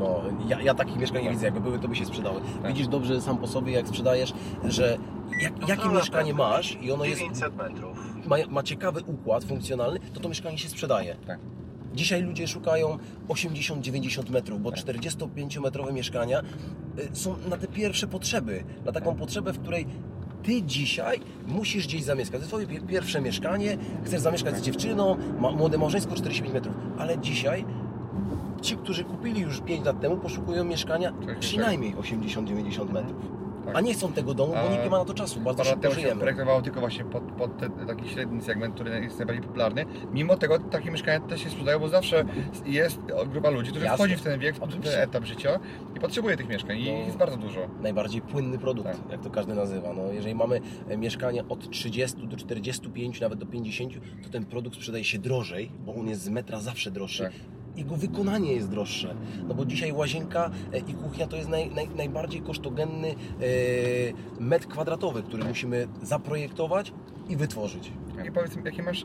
No, 0.00 0.20
ja, 0.48 0.60
ja 0.62 0.74
takich 0.74 0.96
mieszkań 0.96 1.18
nie 1.22 1.26
Tak. 1.28 1.34
widzę, 1.36 1.46
jakby 1.46 1.60
były, 1.60 1.78
to 1.78 1.88
by 1.88 1.96
się 1.96 2.04
sprzedały. 2.06 2.40
Tak. 2.62 2.72
Widzisz 2.72 2.88
dobrze 2.88 3.20
sam 3.20 3.38
po 3.38 3.46
sobie, 3.46 3.72
jak 3.72 3.88
sprzedajesz, 3.88 4.32
że 4.64 4.98
jak, 5.42 5.68
jakie 5.68 5.88
mieszkanie 5.88 6.34
masz 6.34 6.78
i 6.82 6.92
ono 6.92 7.04
jest, 7.04 7.20
900 7.20 7.56
metrów. 7.56 7.98
ma, 8.26 8.36
ma 8.50 8.62
ciekawy 8.62 9.02
układ 9.06 9.44
funkcjonalny, 9.44 10.00
to 10.14 10.20
to 10.20 10.28
mieszkanie 10.28 10.58
się 10.58 10.68
sprzedaje. 10.68 11.16
Tak. 11.26 11.38
Dzisiaj 11.94 12.22
ludzie 12.22 12.48
szukają 12.48 12.98
80-90 13.28 14.30
metrów, 14.30 14.62
bo 14.62 14.70
Tak. 14.70 14.80
45-metrowe 14.80 15.92
mieszkania 15.92 16.40
y, 16.98 17.08
są 17.16 17.36
na 17.50 17.56
te 17.56 17.66
pierwsze 17.66 18.06
potrzeby, 18.06 18.64
na 18.84 18.92
taką 18.92 19.14
potrzebę, 19.16 19.52
w 19.52 19.58
której 19.60 19.86
ty 20.42 20.62
dzisiaj 20.62 21.20
musisz 21.46 21.86
gdzieś 21.86 22.02
zamieszkać. 22.02 22.40
To 22.50 22.56
pie- 22.58 22.86
pierwsze 22.86 23.20
mieszkanie, 23.20 23.76
chcesz 24.04 24.20
zamieszkać 24.20 24.56
z 24.56 24.60
dziewczyną, 24.62 25.16
ma, 25.40 25.50
młode 25.50 25.78
małżeństwo 25.78 26.14
45 26.14 26.54
metrów, 26.54 26.74
ale 26.98 27.18
dzisiaj 27.18 27.64
ci, 28.60 28.76
którzy 28.76 29.04
kupili 29.04 29.40
już 29.40 29.60
5 29.60 29.86
lat 29.86 30.00
temu, 30.00 30.16
poszukują 30.16 30.64
mieszkania 30.64 31.12
Coś 31.26 31.36
przynajmniej 31.38 31.94
80-90 31.96 32.92
metrów. 32.92 33.22
Tak. 33.64 33.76
A 33.76 33.80
nie 33.80 33.94
chcą 33.94 34.12
tego 34.12 34.34
domu, 34.34 34.52
bo 34.52 34.58
A 34.60 34.70
nikt 34.72 34.84
nie 34.84 34.90
ma 34.90 34.98
na 34.98 35.04
to 35.04 35.14
czasu, 35.14 35.40
bardzo 35.40 35.64
szybko 35.64 35.90
żyjemy. 35.90 36.20
projektowało 36.20 36.62
tylko 36.62 36.80
właśnie 36.80 37.04
pod, 37.04 37.22
pod 37.22 37.58
te, 37.58 37.70
taki 37.86 38.08
średni 38.08 38.42
segment, 38.42 38.74
który 38.74 39.00
jest 39.00 39.18
najbardziej 39.18 39.44
popularny. 39.44 39.84
Mimo 40.12 40.36
tego 40.36 40.58
takie 40.58 40.90
mieszkania 40.90 41.20
też 41.20 41.40
się 41.42 41.50
sprzedają, 41.50 41.78
bo 41.78 41.88
zawsze 41.88 42.24
jest 42.66 43.00
grupa 43.32 43.50
ludzi, 43.50 43.70
którzy 43.70 43.84
Jasne. 43.84 43.96
wchodzi 43.96 44.16
w 44.16 44.22
ten 44.22 44.40
wiek, 44.40 44.56
w 44.56 44.58
ten 44.58 45.00
etap 45.00 45.24
życia 45.24 45.58
i 45.96 46.00
potrzebuje 46.00 46.36
tych 46.36 46.48
mieszkań. 46.48 46.78
I 46.78 46.92
No. 46.92 46.98
jest 46.98 47.16
bardzo 47.16 47.36
dużo. 47.36 47.60
najbardziej 47.80 48.20
płynny 48.22 48.58
produkt, 48.58 48.88
Tak. 49.02 49.10
jak 49.12 49.20
to 49.20 49.30
każdy 49.30 49.54
nazywa. 49.54 49.92
No, 49.92 50.02
jeżeli 50.12 50.34
mamy 50.34 50.60
e, 50.88 50.96
mieszkania 50.96 51.42
od 51.48 51.70
30 51.70 52.26
do 52.28 52.36
45, 52.36 53.20
nawet 53.20 53.38
do 53.38 53.46
50, 53.46 53.92
to 54.24 54.30
ten 54.30 54.44
produkt 54.44 54.76
sprzedaje 54.76 55.04
się 55.04 55.18
drożej, 55.18 55.70
bo 55.86 55.94
on 55.94 56.08
jest 56.08 56.22
z 56.22 56.28
metra 56.28 56.60
zawsze 56.60 56.90
droższy. 56.90 57.30
Jego 57.76 57.96
wykonanie 57.96 58.52
jest 58.52 58.70
droższe. 58.70 59.14
No 59.48 59.54
bo 59.54 59.64
dzisiaj 59.64 59.92
łazienka 59.92 60.50
e, 60.72 60.78
i 60.78 60.94
kuchnia 60.94 61.26
to 61.26 61.36
jest 61.36 61.48
naj, 61.48 61.70
naj, 61.70 61.88
najbardziej 61.88 62.40
kosztogenny 62.40 63.08
e, 63.08 63.14
metr 64.40 64.68
kwadratowy, 64.68 65.22
który 65.22 65.44
musimy 65.44 65.88
zaprojektować 66.02 66.92
i 67.28 67.36
wytworzyć. 67.36 67.92
I 68.28 68.32
powiedz 68.32 68.56
mi, 68.56 68.62
jakie 68.64 68.82
masz 68.82 69.04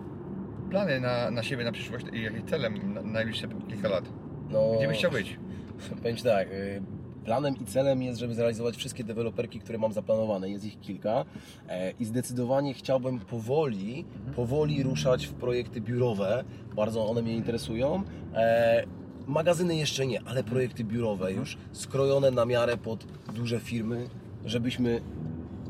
plany 0.69 0.99
na, 0.99 1.31
na 1.31 1.43
siebie, 1.43 1.63
na 1.63 1.71
przyszłość 1.71 2.05
i 2.13 2.21
jakie 2.21 2.41
cele 2.41 2.69
na, 2.69 3.01
na 3.01 3.01
najbliższe 3.01 3.47
kilka 3.69 3.89
lat? 3.89 4.03
No, 4.49 4.73
Gdzie 4.77 4.87
byś 4.87 4.97
chciał 4.97 5.11
być? 5.11 5.39
Powiem 6.01 6.17
tak, 6.17 6.47
y, 6.51 6.81
planem 7.25 7.55
i 7.61 7.65
celem 7.65 8.01
jest, 8.01 8.19
żeby 8.19 8.35
zrealizować 8.35 8.77
wszystkie 8.77 9.03
deweloperki, 9.03 9.59
które 9.59 9.77
mam 9.77 9.93
zaplanowane. 9.93 10.49
Jest 10.49 10.65
ich 10.65 10.79
kilka 10.79 11.25
e, 11.69 11.91
i 11.99 12.05
zdecydowanie 12.05 12.73
chciałbym 12.73 13.19
powoli, 13.19 14.05
powoli 14.35 14.83
ruszać 14.83 15.25
w 15.25 15.33
projekty 15.33 15.81
biurowe. 15.81 16.43
Bardzo 16.75 17.07
one 17.07 17.21
mnie 17.21 17.35
interesują. 17.35 18.03
E, 18.33 18.83
Magazyny 19.27 19.75
jeszcze 19.75 20.07
nie, 20.07 20.21
ale 20.25 20.43
projekty 20.43 20.83
biurowe 20.83 21.33
już 21.33 21.57
skrojone 21.71 22.31
na 22.31 22.45
miarę 22.45 22.77
pod 22.77 23.05
duże 23.35 23.59
firmy, 23.59 24.07
żebyśmy 24.45 25.01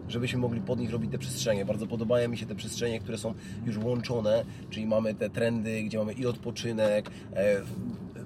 żebyśmy 0.08 0.39
mogli 0.39 0.62
pod 0.62 0.80
nich 0.80 0.91
robić 0.91 1.12
te 1.12 1.18
przestrzenie. 1.18 1.65
Bardzo 1.65 1.88
podobają 1.88 2.30
mi 2.30 2.38
się 2.38 2.46
te 2.46 2.56
przestrzenie, 2.56 3.00
które 3.00 3.18
są 3.18 3.34
już 3.65 3.78
łączone, 3.78 4.46
czyli 4.70 4.88
mamy 4.88 5.13
te 5.13 5.30
trendy, 5.30 5.84
gdzie 5.84 5.98
mamy 5.98 6.13
i 6.13 6.26
odpoczynek, 6.26 7.12
e, 7.34 7.62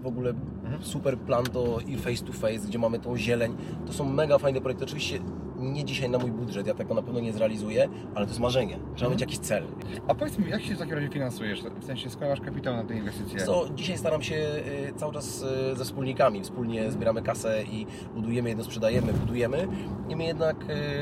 w 0.01 0.07
ogóle 0.07 0.33
super 0.81 1.17
plan 1.17 1.45
to 1.45 1.79
i 1.87 1.97
face 1.97 2.25
to 2.25 2.33
face, 2.33 2.67
gdzie 2.67 2.79
mamy 2.79 2.99
tą 2.99 3.17
zieleń. 3.17 3.55
To 3.87 3.93
są 3.93 4.09
mega 4.09 4.37
fajne 4.37 4.61
projekty. 4.61 4.85
Oczywiście 4.85 5.19
nie 5.59 5.85
dzisiaj 5.85 6.09
na 6.09 6.17
mój 6.17 6.31
budżet, 6.31 6.67
ja 6.67 6.73
tego 6.73 6.93
na 6.93 7.01
pewno 7.01 7.19
nie 7.19 7.33
zrealizuję, 7.33 7.89
ale 8.15 8.25
to 8.25 8.29
jest 8.29 8.39
marzenie. 8.39 8.79
Trzeba 8.95 9.11
mieć 9.11 9.21
jakiś 9.21 9.39
cel. 9.39 9.63
A 10.07 10.15
powiedz 10.15 10.39
mi, 10.39 10.49
jak 10.49 10.61
się 10.61 10.75
w 10.75 10.79
takim 10.79 10.93
razie 10.93 11.09
finansujesz? 11.09 11.63
W 11.81 11.85
sensie, 11.85 12.09
skąd 12.09 12.29
masz 12.29 12.41
kapitał 12.41 12.75
na 12.75 12.83
te 12.83 12.95
inwestycje? 12.95 13.39
Co, 13.39 13.65
dzisiaj 13.75 13.97
staram 13.97 14.21
się 14.21 14.35
y, 14.35 14.93
cały 14.95 15.13
czas 15.13 15.45
y, 15.71 15.75
ze 15.75 15.83
wspólnikami, 15.83 16.43
wspólnie 16.43 16.91
zbieramy 16.91 17.21
kasę 17.21 17.63
i 17.63 17.85
budujemy, 18.15 18.49
jedno 18.49 18.63
sprzedajemy, 18.63 19.13
budujemy. 19.13 19.67
Niemniej 20.07 20.27
jednak 20.27 20.55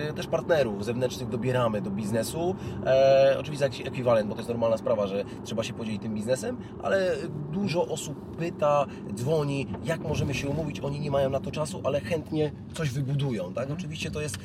y, 0.09 0.13
też 0.13 0.27
partnerów 0.27 0.85
zewnętrznych 0.85 1.29
dobieramy 1.29 1.81
do 1.81 1.91
biznesu. 1.91 2.55
E, 2.85 3.35
oczywiście 3.39 3.65
jakiś 3.65 3.87
ekwiwalent, 3.87 4.29
bo 4.29 4.35
to 4.35 4.39
jest 4.39 4.49
normalna 4.49 4.77
sprawa, 4.77 5.07
że 5.07 5.23
trzeba 5.43 5.63
się 5.63 5.73
podzielić 5.73 6.01
tym 6.01 6.13
biznesem, 6.13 6.57
ale 6.83 7.15
dużo 7.51 7.87
osób 7.87 8.35
pyta, 8.37 8.85
dzwoni, 9.13 9.67
jak 9.85 10.01
możemy 10.01 10.33
się 10.33 10.49
umówić, 10.49 10.79
oni 10.79 10.99
nie 10.99 11.11
mają 11.11 11.29
na 11.29 11.39
to 11.39 11.51
czasu, 11.51 11.81
ale 11.83 11.99
chętnie 11.99 12.51
coś 12.73 12.89
wybudują, 12.89 13.53
tak? 13.53 13.71
Oczywiście 13.71 14.11
to 14.11 14.21
jest, 14.21 14.37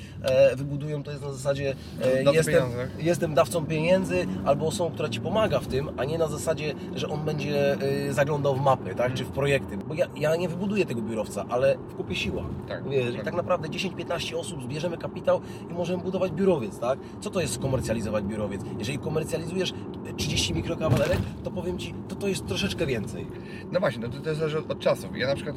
wybudują 0.56 1.02
to 1.02 1.10
jest 1.10 1.22
na 1.22 1.32
zasadzie 1.32 1.74
e, 2.00 2.24
Dawcy 2.24 2.36
jestem, 2.36 2.54
pieniądze. 2.54 2.88
jestem 2.98 3.34
dawcą 3.34 3.66
pieniędzy 3.66 4.26
albo 4.44 4.66
osobą, 4.66 4.90
która 4.94 5.08
Ci 5.08 5.20
pomaga 5.20 5.60
w 5.60 5.66
tym, 5.66 5.90
a 5.96 6.04
nie 6.04 6.18
na 6.18 6.28
zasadzie, 6.28 6.74
że 6.94 7.08
on 7.08 7.24
będzie 7.24 7.82
y, 8.08 8.12
zaglądał 8.12 8.54
w 8.54 8.60
mapy, 8.60 8.94
tak, 8.94 9.14
czy 9.14 9.24
w 9.24 9.30
projekty. 9.30 9.76
Bo 9.76 9.94
ja, 9.94 10.06
ja 10.16 10.36
nie 10.36 10.48
wybuduję 10.48 10.86
tego 10.86 11.02
biurowca, 11.02 11.44
ale 11.48 11.76
w 11.88 11.94
kupie 11.94 12.14
siła. 12.14 12.44
Tak, 12.68 12.88
Wiesz, 12.88 13.12
tak. 13.12 13.22
I 13.22 13.24
tak 13.24 13.34
naprawdę 13.34 13.68
10-15 13.68 14.36
osób 14.36 14.62
zbierzemy 14.62 14.98
kapitał 14.98 15.40
i 15.70 15.72
możemy 15.72 16.02
budować 16.02 16.32
biurowiec, 16.32 16.78
tak? 16.78 16.98
Co 17.20 17.30
to 17.30 17.40
jest 17.40 17.58
komercjalizować 17.58 18.24
biurowiec? 18.24 18.60
Jeżeli 18.78 18.98
komercjalizujesz 18.98 19.72
30 20.16 20.54
mikrokawalerek, 20.54 21.18
to 21.44 21.50
powiem 21.50 21.78
Ci, 21.78 21.94
to 22.08 22.14
to 22.14 22.28
jest 22.28 22.46
troszeczkę 22.46 22.86
więcej. 22.86 23.26
No 23.72 23.80
właśnie, 23.80 24.02
no 24.02 24.08
to, 24.08 24.20
to 24.20 24.34
zależy 24.34 24.58
od, 24.58 24.70
od 24.70 24.80
czasów. 24.80 25.16
Ja 25.16 25.26
na 25.26 25.34
przykład 25.34 25.56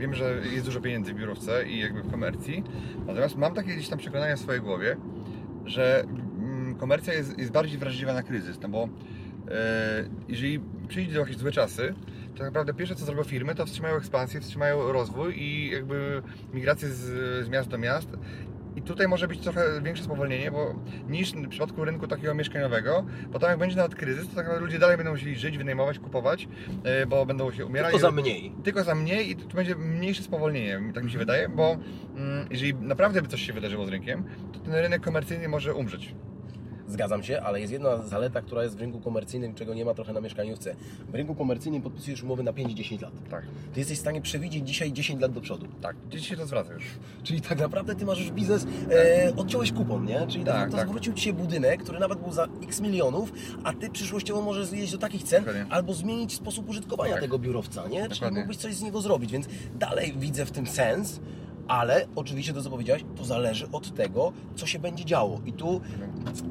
wiem, 0.00 0.14
że 0.14 0.40
jest 0.52 0.66
dużo 0.66 0.80
pieniędzy 0.80 1.12
w 1.14 1.16
biurowce 1.16 1.68
i 1.68 1.78
jakby 1.78 2.02
w 2.02 2.10
komercji, 2.10 2.64
natomiast 3.06 3.36
mam 3.36 3.54
takie 3.54 3.74
gdzieś 3.74 3.88
tam 3.88 3.98
przekonania 3.98 4.36
w 4.36 4.40
swojej 4.40 4.60
głowie, 4.60 4.96
że 5.64 6.04
mm, 6.04 6.74
komercja 6.74 7.14
jest, 7.14 7.38
jest 7.38 7.52
bardziej 7.52 7.78
wrażliwa 7.78 8.12
na 8.12 8.22
kryzys, 8.22 8.60
no 8.60 8.68
bo 8.68 8.88
e, 9.48 10.04
jeżeli 10.28 10.60
przyjdzie 10.88 11.14
do 11.14 11.20
jakieś 11.20 11.36
złe 11.36 11.52
czasy, 11.52 11.94
to 12.32 12.38
tak 12.38 12.46
naprawdę 12.46 12.74
pierwsze 12.74 12.94
co 12.94 13.04
zrobią 13.04 13.24
firmy, 13.24 13.54
to 13.54 13.66
wstrzymają 13.66 13.96
ekspansję, 13.96 14.40
wstrzymają 14.40 14.92
rozwój 14.92 15.42
i 15.42 15.70
jakby 15.70 16.22
migrację 16.54 16.88
z, 16.88 17.00
z 17.46 17.48
miast 17.48 17.68
do 17.68 17.78
miast. 17.78 18.08
I 18.76 18.82
tutaj 18.82 19.08
może 19.08 19.28
być 19.28 19.40
trochę 19.40 19.82
większe 19.82 20.04
spowolnienie, 20.04 20.50
bo 20.50 20.74
niż 21.08 21.32
w 21.32 21.48
przypadku 21.48 21.84
rynku 21.84 22.06
takiego 22.06 22.34
mieszkaniowego, 22.34 23.04
bo 23.32 23.38
tam 23.38 23.50
jak 23.50 23.58
będzie 23.58 23.76
nawet 23.76 23.94
kryzys, 23.94 24.22
to 24.22 24.28
tak 24.28 24.36
naprawdę 24.36 24.60
ludzie 24.60 24.78
dalej 24.78 24.96
będą 24.96 25.12
musieli 25.12 25.36
żyć, 25.36 25.58
wynajmować, 25.58 25.98
kupować, 25.98 26.48
e, 26.84 27.06
bo 27.06 27.26
będą 27.26 27.52
się 27.52 27.66
umierać. 27.66 27.92
Tylko 27.92 28.06
za 28.06 28.10
mniej. 28.10 28.52
Tylko 28.64 28.84
za 28.84 28.94
mniej 28.94 29.30
i 29.30 29.36
tu 29.36 29.56
będzie 29.56 29.74
mniejsze 29.74 30.22
spowolnienie, 30.22 30.80
tak 30.94 31.04
mi 31.04 31.10
się 31.10 31.18
wydaje, 31.18 31.48
bo 31.48 31.76
mm, 32.16 32.46
jeżeli 32.50 32.74
naprawdę 32.74 33.22
by 33.22 33.28
coś 33.28 33.46
się 33.46 33.52
wydarzyło 33.52 33.86
z 33.86 33.88
rynkiem, 33.88 34.24
to 34.52 34.58
ten 34.58 34.74
rynek 34.74 35.02
komercyjny 35.02 35.48
może 35.48 35.74
umrzeć. 35.74 36.14
Zgadzam 36.90 37.22
się, 37.22 37.40
ale 37.40 37.60
jest 37.60 37.72
jedna 37.72 37.96
zaleta, 38.02 38.40
która 38.42 38.62
jest 38.62 38.76
w 38.76 38.80
rynku 38.80 39.00
komercyjnym, 39.00 39.54
czego 39.54 39.74
nie 39.74 39.84
ma 39.84 39.94
trochę 39.94 40.12
na 40.12 40.20
mieszkaniówce. 40.20 40.74
W 41.08 41.14
rynku 41.14 41.34
komercyjnym 41.34 41.82
podpisujesz 41.82 42.22
umowy 42.22 42.42
na 42.42 42.52
5-10 42.52 43.02
lat. 43.02 43.12
Tak, 43.30 43.42
Ty 43.74 43.80
jesteś 43.80 43.98
w 43.98 44.00
stanie 44.00 44.20
przewidzieć 44.20 44.66
dzisiaj 44.68 44.92
10 44.92 45.20
lat 45.22 45.32
do 45.32 45.40
przodu. 45.40 45.66
tak. 45.82 45.96
Gdzieś 46.08 46.28
się 46.28 46.36
to 46.36 46.46
zwraca 46.46 46.72
już. 46.74 46.84
Czyli 47.24 47.40
tak 47.40 47.58
naprawdę 47.58 47.94
ty 47.94 48.06
masz 48.06 48.18
już 48.20 48.30
biznes, 48.30 48.66
e, 48.90 49.32
odciąłeś 49.36 49.72
kupon, 49.72 50.04
nie? 50.04 50.26
Czyli 50.28 50.44
Tak, 50.44 50.54
tak, 50.54 50.70
to 50.70 50.76
tak. 50.76 50.88
zwrócił 50.88 51.12
ci 51.12 51.24
się 51.24 51.32
budynek, 51.32 51.82
który 51.82 51.98
nawet 51.98 52.18
był 52.18 52.32
za 52.32 52.46
x 52.62 52.80
milionów, 52.80 53.32
a 53.64 53.72
ty 53.72 53.90
przyszłościowo 53.90 54.42
możesz 54.42 54.66
zjeść 54.66 54.92
do 54.92 54.98
takich 54.98 55.22
cen, 55.22 55.44
Dokładnie. 55.44 55.66
albo 55.72 55.94
zmienić 55.94 56.34
sposób 56.34 56.68
użytkowania 56.68 57.12
Tak. 57.12 57.20
tego 57.22 57.38
biurowca, 57.38 57.88
nie? 57.88 57.98
Czyli 58.02 58.10
Dokładnie. 58.14 58.38
mógłbyś 58.38 58.56
coś 58.56 58.74
z 58.74 58.82
niego 58.82 59.00
zrobić, 59.00 59.32
więc 59.32 59.46
dalej 59.78 60.14
widzę 60.18 60.46
w 60.46 60.50
tym 60.50 60.66
sens, 60.66 61.20
ale 61.68 62.06
oczywiście 62.16 62.52
to 62.52 62.62
co 62.62 62.70
powiedziałeś, 62.70 63.04
to 63.16 63.24
zależy 63.24 63.66
od 63.72 63.94
tego, 63.94 64.32
co 64.56 64.66
się 64.66 64.78
będzie 64.78 65.04
działo. 65.04 65.40
I 65.46 65.52
tu, 65.52 65.80
tu 66.26 66.44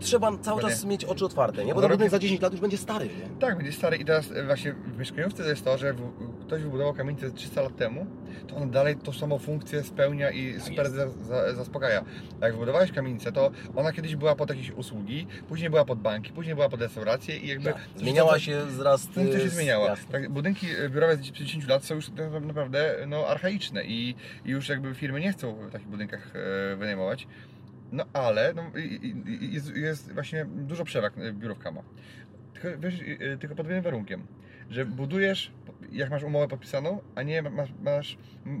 trzeba 0.00 0.38
cały 0.38 0.62
czas 0.62 0.84
mieć 0.84 1.04
oczy 1.04 1.24
otwarte, 1.24 1.64
nie? 1.64 1.74
Bo 1.74 1.80
No 1.80 1.88
ten 1.88 1.96
budynek 1.96 2.12
robi- 2.12 2.16
za 2.16 2.18
10 2.18 2.40
lat 2.40 2.52
już 2.52 2.60
będzie 2.60 2.78
stary, 2.78 3.04
nie? 3.06 3.40
Tak, 3.40 3.56
będzie 3.56 3.72
stary 3.72 3.96
i 3.96 4.04
teraz 4.04 4.30
e, 4.32 4.44
właśnie 4.44 4.72
w 4.72 4.98
mieszkaniówce 4.98 5.42
to 5.42 5.48
jest 5.48 5.64
to, 5.64 5.78
że 5.78 5.92
w, 5.92 6.00
ktoś 6.46 6.62
wybudował 6.62 6.94
kamienicę 6.94 7.30
300 7.30 7.62
lat 7.62 7.76
temu, 7.76 8.06
to 8.46 8.56
on 8.56 8.70
dalej 8.70 8.96
tą 8.96 9.12
samą 9.12 9.38
funkcję 9.38 9.82
spełnia 9.82 10.30
i 10.30 10.60
super 10.60 10.90
za, 10.90 11.08
za, 11.08 11.54
zaspokaja. 11.54 12.04
A 12.40 12.44
jak 12.44 12.54
wybudowałeś 12.54 12.92
kamienicę, 12.92 13.32
to 13.32 13.50
ona 13.76 13.92
kiedyś 13.92 14.16
była 14.16 14.34
pod 14.34 14.50
jakieś 14.50 14.70
usługi, 14.70 15.26
później 15.48 15.70
była 15.70 15.84
pod 15.84 15.98
banki, 15.98 16.32
później 16.32 16.54
była 16.54 16.68
pod 16.68 16.80
restauracje 16.80 17.36
i 17.36 17.48
jakby... 17.48 17.72
Tak. 17.72 17.82
Zmieniała 17.96 18.32
coś- 18.32 18.44
się 18.44 18.64
wzrast... 18.66 19.12
Funkcja 19.14 19.40
się 19.40 19.46
y, 19.46 19.50
zmieniała. 19.50 19.96
Tak, 20.12 20.28
budynki 20.30 20.66
biurowe 20.90 21.16
z 21.16 21.30
50 21.30 21.68
lat 21.68 21.84
są 21.84 21.94
już 21.94 22.06
tak 22.06 22.44
naprawdę 22.46 22.94
no, 23.06 23.26
archaiczne 23.26 23.84
i, 23.84 24.14
i 24.44 24.50
już 24.50 24.68
jakby 24.68 24.94
firmy 24.94 25.20
nie 25.20 25.32
chcą 25.32 25.54
w 25.54 25.72
takich 25.72 25.88
budynkach 25.88 26.32
e, 26.72 26.76
wynajmować. 26.76 27.26
No 27.92 28.04
ale 28.12 28.54
no, 28.54 28.70
jest, 29.40 29.76
jest 29.76 30.12
właśnie 30.12 30.44
dużo 30.44 30.84
przewag 30.84 31.18
e, 31.18 31.32
biurówka 31.32 31.70
ma. 31.70 31.82
Tylko, 32.54 32.68
wiesz, 32.78 32.94
e, 33.20 33.38
tylko 33.38 33.54
pod 33.54 33.66
jednym 33.66 33.82
warunkiem, 33.84 34.26
że 34.70 34.86
budujesz, 34.86 35.52
jak 35.92 36.10
masz 36.10 36.22
umowę 36.22 36.48
podpisaną, 36.48 37.00
a 37.14 37.22
nie 37.22 37.42
masz... 37.42 37.70
masz 37.82 38.18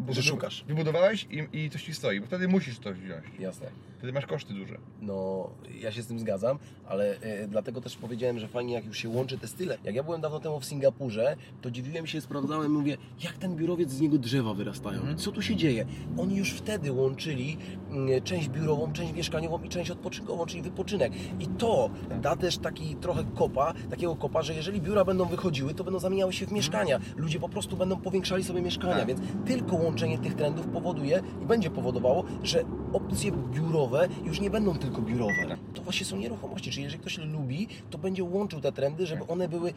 Że 0.08 0.22
szukasz. 0.22 0.64
Wybudowałeś 0.68 1.26
i, 1.30 1.48
i 1.64 1.70
coś 1.70 1.82
ci 1.84 1.94
stoi, 1.94 2.20
bo 2.20 2.26
wtedy 2.26 2.48
musisz 2.48 2.78
to 2.78 2.92
wziąć. 2.94 3.24
Jasne. 3.38 3.66
Wtedy 3.98 4.12
masz 4.12 4.26
koszty 4.26 4.54
duże. 4.54 4.78
No, 5.00 5.50
ja 5.80 5.92
się 5.92 6.02
z 6.02 6.06
tym 6.06 6.18
zgadzam, 6.18 6.58
ale 6.88 7.20
e, 7.20 7.48
dlatego 7.48 7.80
też 7.80 7.96
powiedziałem, 7.96 8.38
że 8.38 8.48
fajnie 8.48 8.74
jak 8.74 8.84
już 8.84 8.98
się 8.98 9.08
łączy 9.08 9.38
te 9.38 9.46
style. 9.46 9.78
Jak 9.84 9.94
ja 9.94 10.02
byłem 10.02 10.20
dawno 10.20 10.40
temu 10.40 10.60
w 10.60 10.64
Singapurze, 10.64 11.36
to 11.62 11.70
dziwiłem 11.70 12.06
się, 12.06 12.20
sprawdzałem, 12.20 12.72
mówię, 12.72 12.96
jak 13.24 13.38
ten 13.38 13.56
biurowiec 13.56 13.90
z 13.90 14.00
niego 14.00 14.18
drzewa 14.18 14.54
wyrastają, 14.54 15.00
co 15.16 15.32
tu 15.32 15.42
się 15.42 15.56
dzieje? 15.56 15.86
Oni 16.18 16.36
już 16.36 16.52
wtedy 16.52 16.92
łączyli 16.92 17.56
mm, 17.90 18.22
część 18.22 18.48
biurową, 18.48 18.92
część 18.92 19.12
mieszkaniową 19.12 19.62
i 19.62 19.68
część 19.68 19.90
odpoczynkową, 19.90 20.46
czyli 20.46 20.62
wypoczynek. 20.62 21.12
I 21.40 21.46
to 21.46 21.90
da 22.22 22.36
też 22.36 22.58
taki 22.58 22.96
trochę 22.96 23.24
kopa, 23.34 23.74
takiego 23.90 24.16
kopa, 24.16 24.42
że 24.42 24.54
jeżeli 24.54 24.80
biura 24.80 25.04
będą 25.04 25.24
wychodziły, 25.24 25.74
to 25.74 25.84
będą 25.84 25.98
zamieniały 25.98 26.32
się 26.32 26.46
w 26.46 26.52
mieszkania. 26.52 26.98
Ludzie 27.16 27.40
po 27.40 27.48
prostu 27.48 27.76
będą 27.76 27.96
powiększali 27.96 28.44
sobie 28.44 28.62
mieszkania, 28.62 28.96
Tak. 28.96 29.06
więc 29.06 29.20
tylko 29.46 29.76
łączenie 29.76 30.18
tych 30.18 30.34
trendów 30.34 30.66
powoduje 30.66 31.22
i 31.42 31.46
będzie 31.46 31.70
powodowało, 31.70 32.24
że 32.42 32.64
opcje 32.96 33.32
biurowe 33.32 34.08
już 34.24 34.40
nie 34.40 34.50
będą 34.50 34.78
tylko 34.78 35.02
biurowe. 35.02 35.56
To 35.74 35.82
właśnie 35.82 36.06
są 36.06 36.16
nieruchomości, 36.16 36.70
czyli 36.70 36.82
jeżeli 36.84 37.00
ktoś 37.00 37.18
lubi, 37.18 37.68
to 37.90 37.98
będzie 37.98 38.24
łączył 38.24 38.60
te 38.60 38.72
trendy, 38.72 39.06
żeby 39.06 39.26
one 39.26 39.48
były 39.48 39.70
e, 39.70 39.74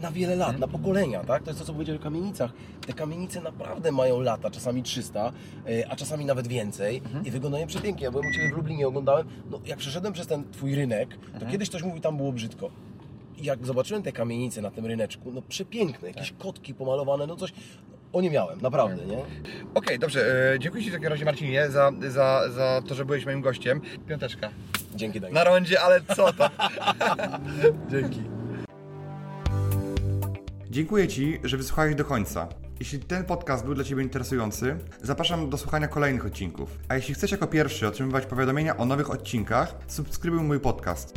na 0.00 0.10
wiele 0.10 0.36
lat, 0.36 0.58
na 0.58 0.68
pokolenia, 0.68 1.24
tak? 1.24 1.42
To 1.42 1.50
jest 1.50 1.60
to, 1.60 1.66
co 1.66 1.72
powiedziałem 1.72 2.00
o 2.00 2.04
kamienicach. 2.04 2.52
Te 2.86 2.92
kamienice 2.92 3.40
naprawdę 3.40 3.92
mają 3.92 4.20
lata, 4.20 4.50
czasami 4.50 4.82
300, 4.82 5.32
e, 5.66 5.90
a 5.90 5.96
czasami 5.96 6.24
nawet 6.24 6.46
więcej 6.46 7.02
i 7.24 7.30
wyglądają 7.30 7.66
przepięknie. 7.66 8.04
Ja 8.04 8.10
byłem 8.10 8.26
u 8.26 8.32
Ciebie 8.32 8.48
w 8.48 8.56
Lublinie, 8.56 8.88
oglądałem, 8.88 9.26
no 9.50 9.60
jak 9.66 9.78
przeszedłem 9.78 10.12
przez 10.12 10.26
ten 10.26 10.50
Twój 10.52 10.74
rynek, 10.74 11.18
to 11.40 11.46
kiedyś 11.46 11.68
ktoś 11.68 11.82
mówił, 11.82 12.00
tam 12.00 12.16
było 12.16 12.32
brzydko. 12.32 12.70
I 13.38 13.44
jak 13.44 13.66
zobaczyłem 13.66 14.02
te 14.02 14.12
kamienice 14.12 14.62
na 14.62 14.70
tym 14.70 14.86
ryneczku, 14.86 15.32
no 15.32 15.42
przepiękne, 15.42 16.08
jakieś 16.08 16.32
kotki 16.32 16.74
pomalowane, 16.74 17.26
no 17.26 17.36
coś, 17.36 17.52
o 18.16 18.20
nie 18.20 18.30
miałem, 18.30 18.60
naprawdę, 18.60 19.06
nie? 19.06 19.18
Okej, 19.74 19.98
dobrze. 19.98 20.52
E, 20.54 20.58
dziękuję 20.58 20.84
Ci 20.84 20.90
w 20.90 20.92
takim 20.92 21.08
razie 21.08 21.24
Marcinie 21.24 21.70
za, 21.70 21.92
za, 22.08 22.50
za 22.50 22.82
to, 22.88 22.94
że 22.94 23.04
byłeś 23.04 23.26
moim 23.26 23.40
gościem. 23.40 23.80
Piąteczka. 24.08 24.50
Dzięki, 24.94 25.20
Daniel. 25.20 25.34
Na 25.34 25.44
rondzie, 25.44 25.80
ale 25.80 26.00
co 26.16 26.32
to? 26.32 26.50
Dzięki. 27.90 28.22
Dziękuję 30.70 31.08
Ci, 31.08 31.40
że 31.44 31.56
wysłuchałeś 31.56 31.94
do 31.94 32.04
końca. 32.04 32.48
Jeśli 32.80 32.98
ten 32.98 33.24
podcast 33.24 33.64
był 33.64 33.74
dla 33.74 33.84
Ciebie 33.84 34.02
interesujący, 34.02 34.76
zapraszam 35.02 35.50
do 35.50 35.58
słuchania 35.58 35.88
kolejnych 35.88 36.26
odcinków. 36.26 36.78
A 36.88 36.94
jeśli 36.94 37.14
chcesz 37.14 37.30
jako 37.30 37.46
pierwszy 37.46 37.88
otrzymywać 37.88 38.26
powiadomienia 38.26 38.76
o 38.76 38.84
nowych 38.86 39.10
odcinkach, 39.10 39.74
subskrybuj 39.86 40.40
mój 40.40 40.60
podcast. 40.60 41.14